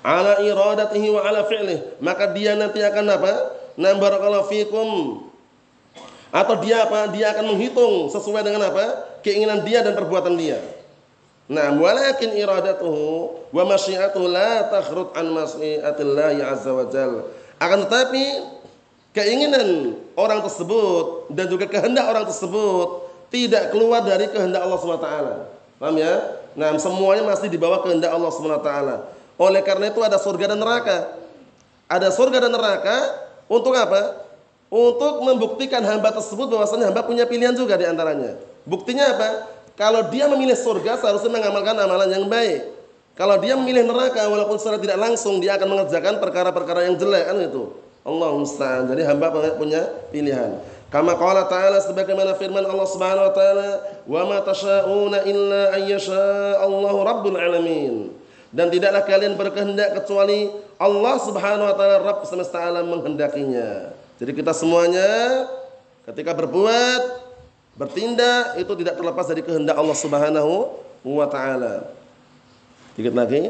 ala 0.02 0.42
iradatihi 0.42 1.08
wa 1.14 1.22
ala 1.22 1.46
fi'lih. 1.46 1.78
Maka 2.02 2.34
dia 2.34 2.58
nanti 2.58 2.82
akan 2.82 3.06
apa? 3.06 3.32
Nam 3.78 4.02
barakallahu 4.02 4.50
fikum. 4.50 4.88
Atau 6.34 6.58
dia 6.58 6.84
apa? 6.84 7.06
Dia 7.14 7.32
akan 7.38 7.54
menghitung 7.54 8.10
sesuai 8.10 8.42
dengan 8.42 8.66
apa? 8.66 9.14
Keinginan 9.22 9.62
dia 9.62 9.84
dan 9.86 9.94
perbuatan 9.94 10.34
dia. 10.34 10.81
Nah, 11.50 11.74
walakin 11.74 12.38
iradatuhu 12.38 13.50
wa 13.50 13.62
masyiatuhu 13.66 14.30
la 14.30 14.70
takhrut 14.70 15.10
an 15.18 15.34
masyiatillah 15.34 16.38
azza 16.54 16.70
wa 16.70 16.86
jal. 16.86 17.26
Akan 17.58 17.86
tetapi 17.86 18.46
keinginan 19.10 19.98
orang 20.14 20.40
tersebut 20.42 21.30
dan 21.34 21.46
juga 21.50 21.66
kehendak 21.66 22.06
orang 22.06 22.24
tersebut 22.26 23.10
tidak 23.32 23.72
keluar 23.74 24.04
dari 24.04 24.28
kehendak 24.30 24.62
Allah 24.62 24.78
SWT. 24.78 25.10
Paham 25.82 25.96
ya? 25.98 26.14
Nah, 26.54 26.76
semuanya 26.78 27.24
masih 27.26 27.48
di 27.48 27.58
bawah 27.58 27.80
kehendak 27.82 28.12
Allah 28.12 28.30
SWT. 28.30 28.70
Oleh 29.40 29.62
karena 29.64 29.88
itu 29.90 30.00
ada 30.04 30.20
surga 30.20 30.52
dan 30.54 30.60
neraka. 30.60 31.18
Ada 31.88 32.12
surga 32.12 32.48
dan 32.48 32.52
neraka 32.54 32.96
untuk 33.50 33.74
apa? 33.74 34.22
Untuk 34.72 35.20
membuktikan 35.20 35.84
hamba 35.84 36.14
tersebut 36.14 36.48
bahwasanya 36.48 36.88
hamba 36.88 37.04
punya 37.04 37.28
pilihan 37.28 37.52
juga 37.52 37.76
di 37.76 37.84
antaranya. 37.84 38.40
Buktinya 38.64 39.10
apa? 39.12 39.28
Kalau 39.74 40.08
dia 40.12 40.28
memilih 40.28 40.56
surga 40.56 41.00
seharusnya 41.00 41.32
mengamalkan 41.32 41.76
amalan 41.78 42.10
yang 42.12 42.26
baik. 42.28 42.68
Kalau 43.12 43.36
dia 43.40 43.56
memilih 43.56 43.84
neraka 43.84 44.24
walaupun 44.24 44.56
secara 44.56 44.80
tidak 44.80 44.96
langsung 44.96 45.36
dia 45.40 45.56
akan 45.60 45.68
mengerjakan 45.68 46.16
perkara-perkara 46.16 46.88
yang 46.88 46.96
jelek 46.96 47.28
kan 47.28 47.36
itu. 47.40 47.72
Allah 48.02 48.34
musta'an. 48.34 48.88
Jadi 48.90 49.02
hamba 49.06 49.30
punya 49.56 49.84
pilihan. 50.10 50.58
Kama 50.92 51.16
qala 51.16 51.48
ta'ala 51.48 51.80
sebagaimana 51.80 52.36
firman 52.36 52.68
Allah 52.68 52.84
Subhanahu 52.84 53.24
wa 53.30 53.32
taala, 53.32 53.68
"Wa 54.04 54.22
ma 54.28 54.38
tasyauna 54.44 55.24
illa 55.24 55.72
an 55.72 55.88
Allahu 56.60 56.98
rabbul 57.00 57.38
alamin." 57.40 58.12
Dan 58.52 58.68
tidaklah 58.68 59.00
kalian 59.08 59.32
berkehendak 59.40 59.96
kecuali 59.96 60.52
Allah 60.76 61.16
Subhanahu 61.16 61.64
wa 61.64 61.76
taala 61.78 61.96
Rabb 62.04 62.28
semesta 62.28 62.60
alam 62.60 62.84
menghendakinya. 62.92 63.96
Jadi 64.20 64.36
kita 64.36 64.52
semuanya 64.52 65.48
ketika 66.04 66.36
berbuat 66.36 67.21
Bertindak 67.72 68.60
itu 68.60 68.72
tidak 68.84 68.94
terlepas 69.00 69.26
dari 69.28 69.40
kehendak 69.40 69.76
Allah 69.76 69.96
Subhanahu 69.96 70.76
wa 71.02 71.26
taala. 71.26 71.88
Dikit 72.92 73.16
lagi. 73.16 73.48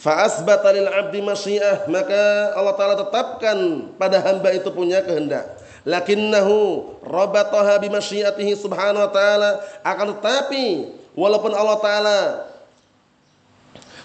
Fa 0.00 0.24
asbata 0.24 0.72
lil 0.72 0.88
'abdi 0.88 1.20
masyiah, 1.20 1.84
maka 1.92 2.56
Allah 2.56 2.72
taala 2.72 2.96
tetapkan 2.96 3.58
pada 4.00 4.16
hamba 4.24 4.48
itu 4.56 4.72
punya 4.72 5.04
kehendak. 5.04 5.60
Lakinnahu 5.84 6.88
rabataha 7.04 7.76
bi 7.80 7.92
masyiatihi 7.92 8.56
subhanahu 8.56 9.04
wa 9.04 9.12
taala 9.12 9.60
akan 9.84 10.16
tetapi 10.16 10.92
walaupun 11.16 11.52
Allah 11.52 11.76
taala 11.80 12.20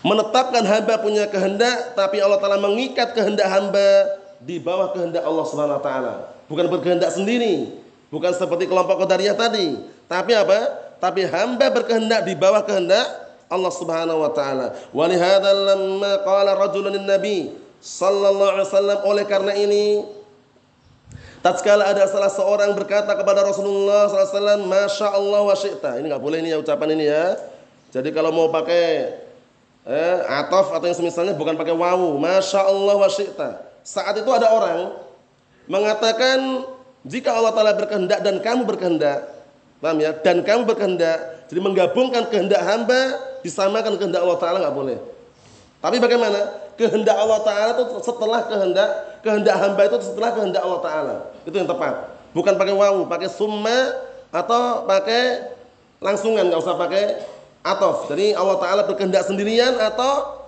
menetapkan 0.04 0.64
hamba 0.64 1.00
punya 1.00 1.28
kehendak 1.32 1.96
tapi 1.96 2.20
Allah 2.20 2.40
taala 2.40 2.60
mengikat 2.60 3.12
kehendak 3.16 3.48
hamba 3.48 4.20
di 4.44 4.60
bawah 4.60 4.92
kehendak 4.92 5.24
Allah 5.24 5.46
Subhanahu 5.48 5.80
wa 5.80 5.84
taala. 5.84 6.14
Bukan 6.46 6.70
berkehendak 6.70 7.10
sendiri, 7.10 7.74
Bukan 8.14 8.32
seperti 8.38 8.70
kelompok 8.70 9.06
Qadariyah 9.06 9.36
tadi. 9.38 9.82
Tapi 10.06 10.32
apa? 10.38 10.60
Tapi 11.02 11.28
hamba 11.28 11.68
berkehendak 11.74 12.24
di 12.24 12.34
bawah 12.38 12.64
kehendak 12.64 13.06
Allah 13.50 13.74
Subhanahu 13.74 14.26
wa 14.26 14.32
taala. 14.34 14.74
Wa 14.90 15.06
lihadza 15.06 15.52
lamma 15.54 16.22
qala 16.26 16.58
rajulun 16.58 16.98
nabi 17.04 17.54
sallallahu 17.82 18.52
alaihi 18.58 18.68
wasallam 18.70 19.00
oleh 19.06 19.26
karena 19.30 19.54
ini 19.54 20.02
tatkala 21.46 21.94
ada 21.94 22.10
salah 22.10 22.34
seorang 22.34 22.74
berkata 22.74 23.14
kepada 23.14 23.46
Rasulullah 23.46 24.10
sallallahu 24.10 24.26
alaihi 24.26 24.38
wasallam, 24.38 24.62
"Masya 24.66 25.08
Allah 25.14 25.42
wa 25.46 25.56
syi'ta." 25.56 25.92
Ini 26.02 26.06
enggak 26.10 26.24
boleh 26.24 26.38
ini 26.42 26.50
ya 26.50 26.58
ucapan 26.58 26.90
ini 26.98 27.06
ya. 27.06 27.38
Jadi 27.94 28.10
kalau 28.10 28.34
mau 28.34 28.50
pakai 28.50 29.14
eh, 29.86 30.18
atof 30.26 30.74
atau 30.74 30.86
yang 30.90 30.98
semisalnya 30.98 31.38
bukan 31.38 31.54
pakai 31.54 31.76
wawu, 31.78 32.18
"Masya 32.18 32.66
Allah 32.66 32.96
wa 32.98 33.10
syi'ta." 33.10 33.62
Saat 33.86 34.18
itu 34.18 34.30
ada 34.34 34.50
orang 34.50 34.98
mengatakan 35.70 36.66
jika 37.06 37.38
Allah 37.38 37.54
Ta'ala 37.54 37.78
berkehendak 37.78 38.20
dan 38.26 38.42
kamu 38.42 38.66
berkehendak, 38.66 39.30
paham 39.78 40.02
ya? 40.02 40.12
Dan 40.26 40.42
kamu 40.42 40.66
berkehendak, 40.66 41.46
jadi 41.46 41.60
menggabungkan 41.62 42.26
kehendak 42.34 42.66
hamba 42.66 43.22
disamakan 43.46 43.94
kehendak 44.02 44.26
Allah 44.26 44.40
Ta'ala 44.42 44.58
nggak 44.58 44.76
boleh. 44.76 44.98
Tapi 45.86 46.02
bagaimana? 46.02 46.66
Kehendak 46.76 47.14
Allah 47.14 47.40
Ta'ala 47.46 47.72
itu 47.78 48.02
setelah 48.02 48.42
kehendak, 48.50 48.90
kehendak 49.22 49.56
hamba 49.56 49.82
itu 49.86 49.96
setelah 50.02 50.30
kehendak 50.34 50.62
Allah 50.66 50.82
Ta'ala. 50.82 51.16
Itu 51.46 51.54
yang 51.54 51.70
tepat. 51.70 52.10
Bukan 52.34 52.58
pakai 52.58 52.74
wawu, 52.74 53.06
pakai 53.06 53.30
summa 53.30 53.94
atau 54.34 54.84
pakai 54.90 55.56
langsungan, 56.02 56.50
nggak 56.50 56.60
usah 56.60 56.76
pakai 56.76 57.22
atof. 57.62 58.10
Jadi 58.10 58.34
Allah 58.34 58.58
Ta'ala 58.58 58.82
berkehendak 58.90 59.30
sendirian 59.30 59.78
atau 59.78 60.42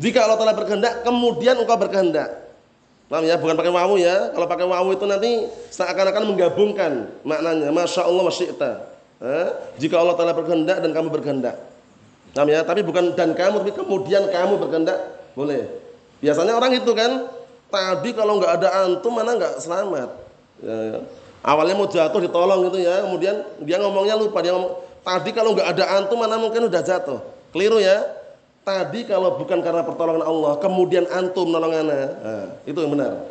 jika 0.00 0.24
Allah 0.24 0.40
Ta'ala 0.40 0.56
berkehendak, 0.56 1.04
kemudian 1.04 1.60
engkau 1.60 1.76
berkehendak. 1.76 2.41
Paham 3.12 3.28
ya? 3.28 3.36
Bukan 3.36 3.52
pakai 3.60 3.68
wawu 3.68 4.00
ya. 4.00 4.32
Kalau 4.32 4.48
pakai 4.48 4.64
wawu 4.64 4.96
itu 4.96 5.04
nanti 5.04 5.44
seakan-akan 5.68 6.32
menggabungkan 6.32 7.12
maknanya. 7.28 7.68
Masya 7.68 8.08
Allah 8.08 8.24
wa 8.24 8.32
Eh? 9.22 9.48
Jika 9.78 10.00
Allah 10.00 10.16
Ta'ala 10.16 10.32
berkehendak 10.32 10.80
dan 10.80 10.90
kamu 10.96 11.12
berkehendak. 11.12 11.60
Paham 12.32 12.48
ya? 12.48 12.64
Tapi 12.64 12.80
bukan 12.80 13.12
dan 13.12 13.36
kamu, 13.36 13.62
tapi 13.62 13.72
kemudian 13.76 14.32
kamu 14.32 14.56
berkehendak. 14.56 14.98
Boleh. 15.36 15.68
Biasanya 16.24 16.56
orang 16.56 16.72
itu 16.72 16.88
kan, 16.96 17.28
tadi 17.68 18.16
kalau 18.16 18.40
nggak 18.40 18.52
ada 18.58 18.68
antum 18.88 19.12
mana 19.12 19.36
nggak 19.36 19.60
selamat. 19.60 20.08
Ya, 20.64 20.76
ya. 20.96 20.98
Awalnya 21.44 21.74
mau 21.76 21.86
jatuh 21.86 22.18
ditolong 22.18 22.66
gitu 22.72 22.80
ya. 22.80 23.04
Kemudian 23.04 23.44
dia 23.60 23.76
ngomongnya 23.76 24.16
lupa. 24.16 24.40
Dia 24.40 24.56
ngomong, 24.56 24.72
tadi 25.04 25.30
kalau 25.36 25.52
nggak 25.52 25.68
ada 25.68 25.84
antum 26.00 26.16
mana 26.16 26.40
mungkin 26.40 26.66
udah 26.66 26.80
jatuh. 26.80 27.20
Keliru 27.52 27.76
ya. 27.76 28.21
Tadi 28.62 29.02
kalau 29.10 29.42
bukan 29.42 29.58
karena 29.58 29.82
pertolongan 29.82 30.22
Allah, 30.22 30.54
kemudian 30.62 31.02
antum 31.10 31.50
nolong 31.50 31.74
ana, 31.74 31.98
nah, 32.14 32.46
itu 32.62 32.78
yang 32.78 32.94
benar. 32.94 33.26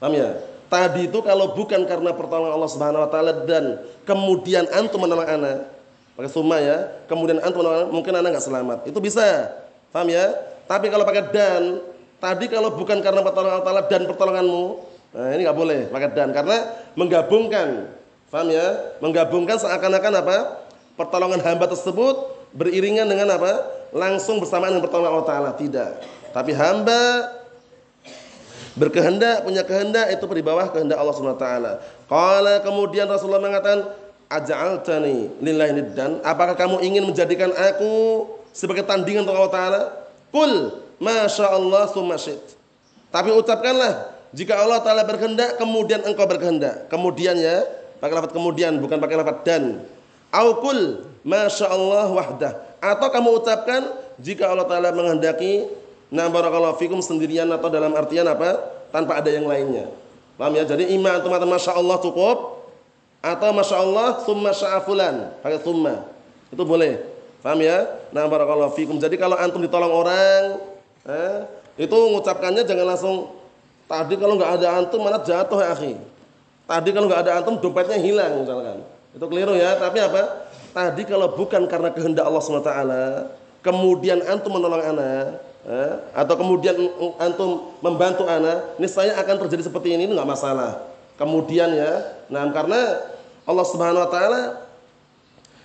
Paham 0.00 0.16
ya? 0.16 0.32
Tadi 0.72 1.12
itu 1.12 1.20
kalau 1.20 1.52
bukan 1.52 1.84
karena 1.84 2.16
pertolongan 2.16 2.56
Allah 2.56 2.70
Subhanahu 2.72 3.04
wa 3.04 3.10
taala 3.12 3.44
dan 3.44 3.84
kemudian 4.08 4.64
antum 4.72 5.04
menolong 5.04 5.28
ana, 5.28 5.68
pakai 6.16 6.32
summa 6.32 6.56
ya, 6.64 6.88
kemudian 7.04 7.36
antum 7.44 7.60
menolong 7.60 7.84
ana, 7.84 7.88
mungkin 7.92 8.16
ana 8.16 8.32
enggak 8.32 8.48
selamat. 8.48 8.88
Itu 8.88 8.96
bisa. 8.96 9.52
Paham 9.92 10.08
ya? 10.08 10.32
Tapi 10.64 10.88
kalau 10.88 11.04
pakai 11.04 11.28
dan, 11.36 11.84
tadi 12.16 12.48
kalau 12.48 12.72
bukan 12.72 13.04
karena 13.04 13.20
pertolongan 13.20 13.60
Allah 13.60 13.68
taala 13.68 13.84
dan 13.92 14.08
pertolonganmu, 14.08 14.64
nah 15.12 15.36
ini 15.36 15.44
enggak 15.44 15.58
boleh 15.60 15.80
pakai 15.92 16.08
dan 16.16 16.32
karena 16.32 16.56
menggabungkan. 16.96 17.68
Paham 18.32 18.48
ya? 18.48 18.96
Menggabungkan 19.04 19.60
seakan-akan 19.60 20.12
apa? 20.24 20.36
Pertolongan 20.96 21.44
hamba 21.44 21.68
tersebut 21.68 22.24
beriringan 22.56 23.04
dengan 23.04 23.36
apa? 23.36 23.75
Langsung 23.94 24.42
bersamaan 24.42 24.74
dengan 24.74 24.84
pertolongan 24.86 25.12
Allah 25.12 25.28
Ta'ala. 25.28 25.50
Tidak. 25.54 25.90
Tapi 26.36 26.52
hamba 26.52 27.32
berkehendak, 28.76 29.42
punya 29.42 29.64
kehendak 29.64 30.12
itu 30.12 30.24
di 30.28 30.44
bawah 30.44 30.68
kehendak 30.68 31.00
Allah 31.00 31.14
Subhanahu 31.16 31.40
wa 31.40 31.42
taala. 31.42 32.60
Kemudian 32.60 33.08
Rasulullah 33.08 33.40
mengatakan, 33.40 33.88
"Aj'altani 34.28 35.32
lillahi 35.40 35.72
niddan?" 35.80 36.20
Apakah 36.20 36.52
kamu 36.52 36.84
ingin 36.84 37.08
menjadikan 37.08 37.56
aku 37.56 38.28
sebagai 38.52 38.84
tandingan 38.84 39.24
untuk 39.24 39.40
Allah 39.40 39.52
taala? 39.56 39.80
Qul, 40.28 40.76
masya 41.00 41.56
Allah 41.56 41.88
summa 41.88 42.20
Tapi 43.08 43.32
ucapkanlah 43.32 44.12
jika 44.36 44.60
Allah 44.60 44.84
taala 44.84 45.08
berkehendak 45.08 45.56
kemudian 45.56 46.04
engkau 46.04 46.28
berkehendak. 46.28 46.92
Kemudian 46.92 47.40
ya, 47.40 47.64
pakai 47.96 48.12
lafaz 48.12 48.36
kemudian 48.36 48.76
bukan 48.76 49.00
pakai 49.00 49.16
lafaz 49.16 49.40
dan. 49.40 49.80
Aukul 50.28 51.08
masya 51.24 51.72
Allah 51.72 52.12
wahdah 52.12 52.65
atau 52.94 53.08
kamu 53.10 53.42
ucapkan 53.42 53.82
jika 54.22 54.52
Allah 54.52 54.68
Ta'ala 54.68 54.94
menghendaki 54.94 55.66
Nah 56.06 56.30
barakallahu 56.30 56.78
fikum 56.78 57.02
sendirian 57.02 57.50
atau 57.50 57.66
dalam 57.66 57.90
artian 57.98 58.22
apa? 58.30 58.62
Tanpa 58.94 59.18
ada 59.18 59.26
yang 59.26 59.50
lainnya. 59.50 59.90
Paham 60.38 60.54
ya? 60.54 60.62
Jadi 60.62 60.94
iman 60.94 61.18
atau 61.18 61.28
Masya 61.34 61.72
Allah 61.74 61.98
cukup 61.98 62.62
atau 63.18 63.50
Masya 63.50 63.76
Allah 63.82 64.08
summa 64.22 64.54
sya'afulan. 64.54 65.34
Pakai 65.42 65.58
summa. 65.66 66.06
Itu 66.54 66.62
boleh. 66.62 67.02
Paham 67.42 67.58
ya? 67.58 67.90
Nah 68.14 68.30
barakallahu 68.30 68.70
fikum. 68.78 69.02
Jadi 69.02 69.18
kalau 69.18 69.34
antum 69.34 69.58
ditolong 69.58 69.90
orang 69.90 70.62
Eh, 71.06 71.38
itu 71.86 71.94
mengucapkannya 71.94 72.66
jangan 72.66 72.82
langsung 72.82 73.30
tadi 73.86 74.18
kalau 74.18 74.34
nggak 74.34 74.58
ada 74.58 74.82
antum 74.82 74.98
mana 75.06 75.22
jatuh 75.22 75.62
ya 75.62 75.70
akhi. 75.70 75.94
Tadi 76.66 76.90
kalau 76.90 77.06
nggak 77.06 77.22
ada 77.22 77.32
antum 77.38 77.62
dompetnya 77.62 77.94
hilang 77.94 78.42
misalkan. 78.42 78.82
Itu 79.14 79.22
keliru 79.30 79.54
ya. 79.54 79.78
Tapi 79.78 80.02
apa? 80.02 80.50
Tadi 80.76 81.08
kalau 81.08 81.32
bukan 81.32 81.64
karena 81.64 81.88
kehendak 81.88 82.28
Allah 82.28 82.36
SWT, 82.44 82.72
kemudian 83.64 84.20
antum 84.28 84.60
menolong 84.60 84.84
anak, 84.84 85.40
eh, 85.64 85.92
atau 86.12 86.36
kemudian 86.36 86.76
antum 87.16 87.72
membantu 87.80 88.28
anak, 88.28 88.76
niscaya 88.76 89.16
akan 89.16 89.40
terjadi 89.40 89.72
seperti 89.72 89.96
ini, 89.96 90.04
nggak 90.12 90.28
masalah. 90.28 90.84
Kemudian 91.16 91.72
ya, 91.72 92.20
nah 92.28 92.44
karena 92.52 93.08
Allah 93.48 93.64
Subhanahu 93.64 94.04
Wa 94.04 94.10
Taala 94.12 94.42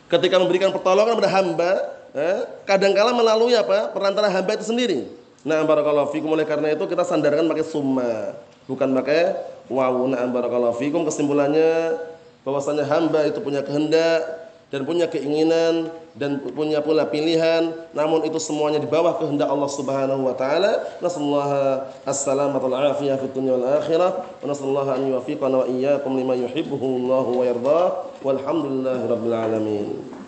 ketika 0.07 0.39
memberikan 0.39 0.71
pertolongan 0.71 1.19
kepada 1.19 1.31
hamba, 1.43 1.71
eh, 2.15 2.47
kadangkala 2.63 3.11
melalui 3.11 3.51
apa 3.51 3.91
perantara 3.91 4.31
hamba 4.31 4.55
itu 4.55 4.63
sendiri. 4.63 5.11
Nah, 5.43 5.59
barakallahu 5.67 6.15
fikum 6.15 6.31
oleh 6.31 6.47
karena 6.47 6.71
itu 6.71 6.87
kita 6.87 7.03
sandarkan 7.03 7.51
pakai 7.51 7.67
summa, 7.67 8.31
bukan 8.63 8.95
pakai 8.95 9.35
wawu. 9.67 10.07
Nah, 10.07 10.23
barakallahu 10.31 10.79
fikum 10.79 11.03
kesimpulannya 11.03 11.99
bahwasanya 12.47 12.87
hamba 12.87 13.27
itu 13.27 13.43
punya 13.43 13.59
kehendak 13.59 14.40
dan 14.71 14.87
punya 14.87 15.05
keinginan 15.11 15.91
dan 16.15 16.39
punya 16.55 16.79
pula 16.79 17.03
pilihan 17.03 17.75
namun 17.91 18.23
itu 18.23 18.39
semuanya 18.39 18.79
di 18.79 18.87
bawah 18.87 19.19
kehendak 19.19 19.51
Allah 19.51 19.67
Subhanahu 19.67 20.31
wa 20.31 20.35
taala. 20.35 20.79
Nasallahu 21.03 21.91
as-salamata 22.07 22.65
wal 22.65 22.95
afiyah 22.95 23.19
fid 23.19 23.35
dunya 23.35 23.59
wal 23.59 23.67
akhirah. 23.83 24.23
Wa 24.39 24.45
nasallahu 24.47 24.89
an 24.89 25.01
yuwaffiqana 25.11 25.55
wa 25.61 25.65
iyyakum 25.67 26.15
lima 26.15 26.33
yuhibbuhu 26.39 27.03
Allah 27.03 27.25
wa 27.27 27.75
walhamdulillahi 28.23 29.03
rabbil 29.11 29.35
alamin 29.35 30.20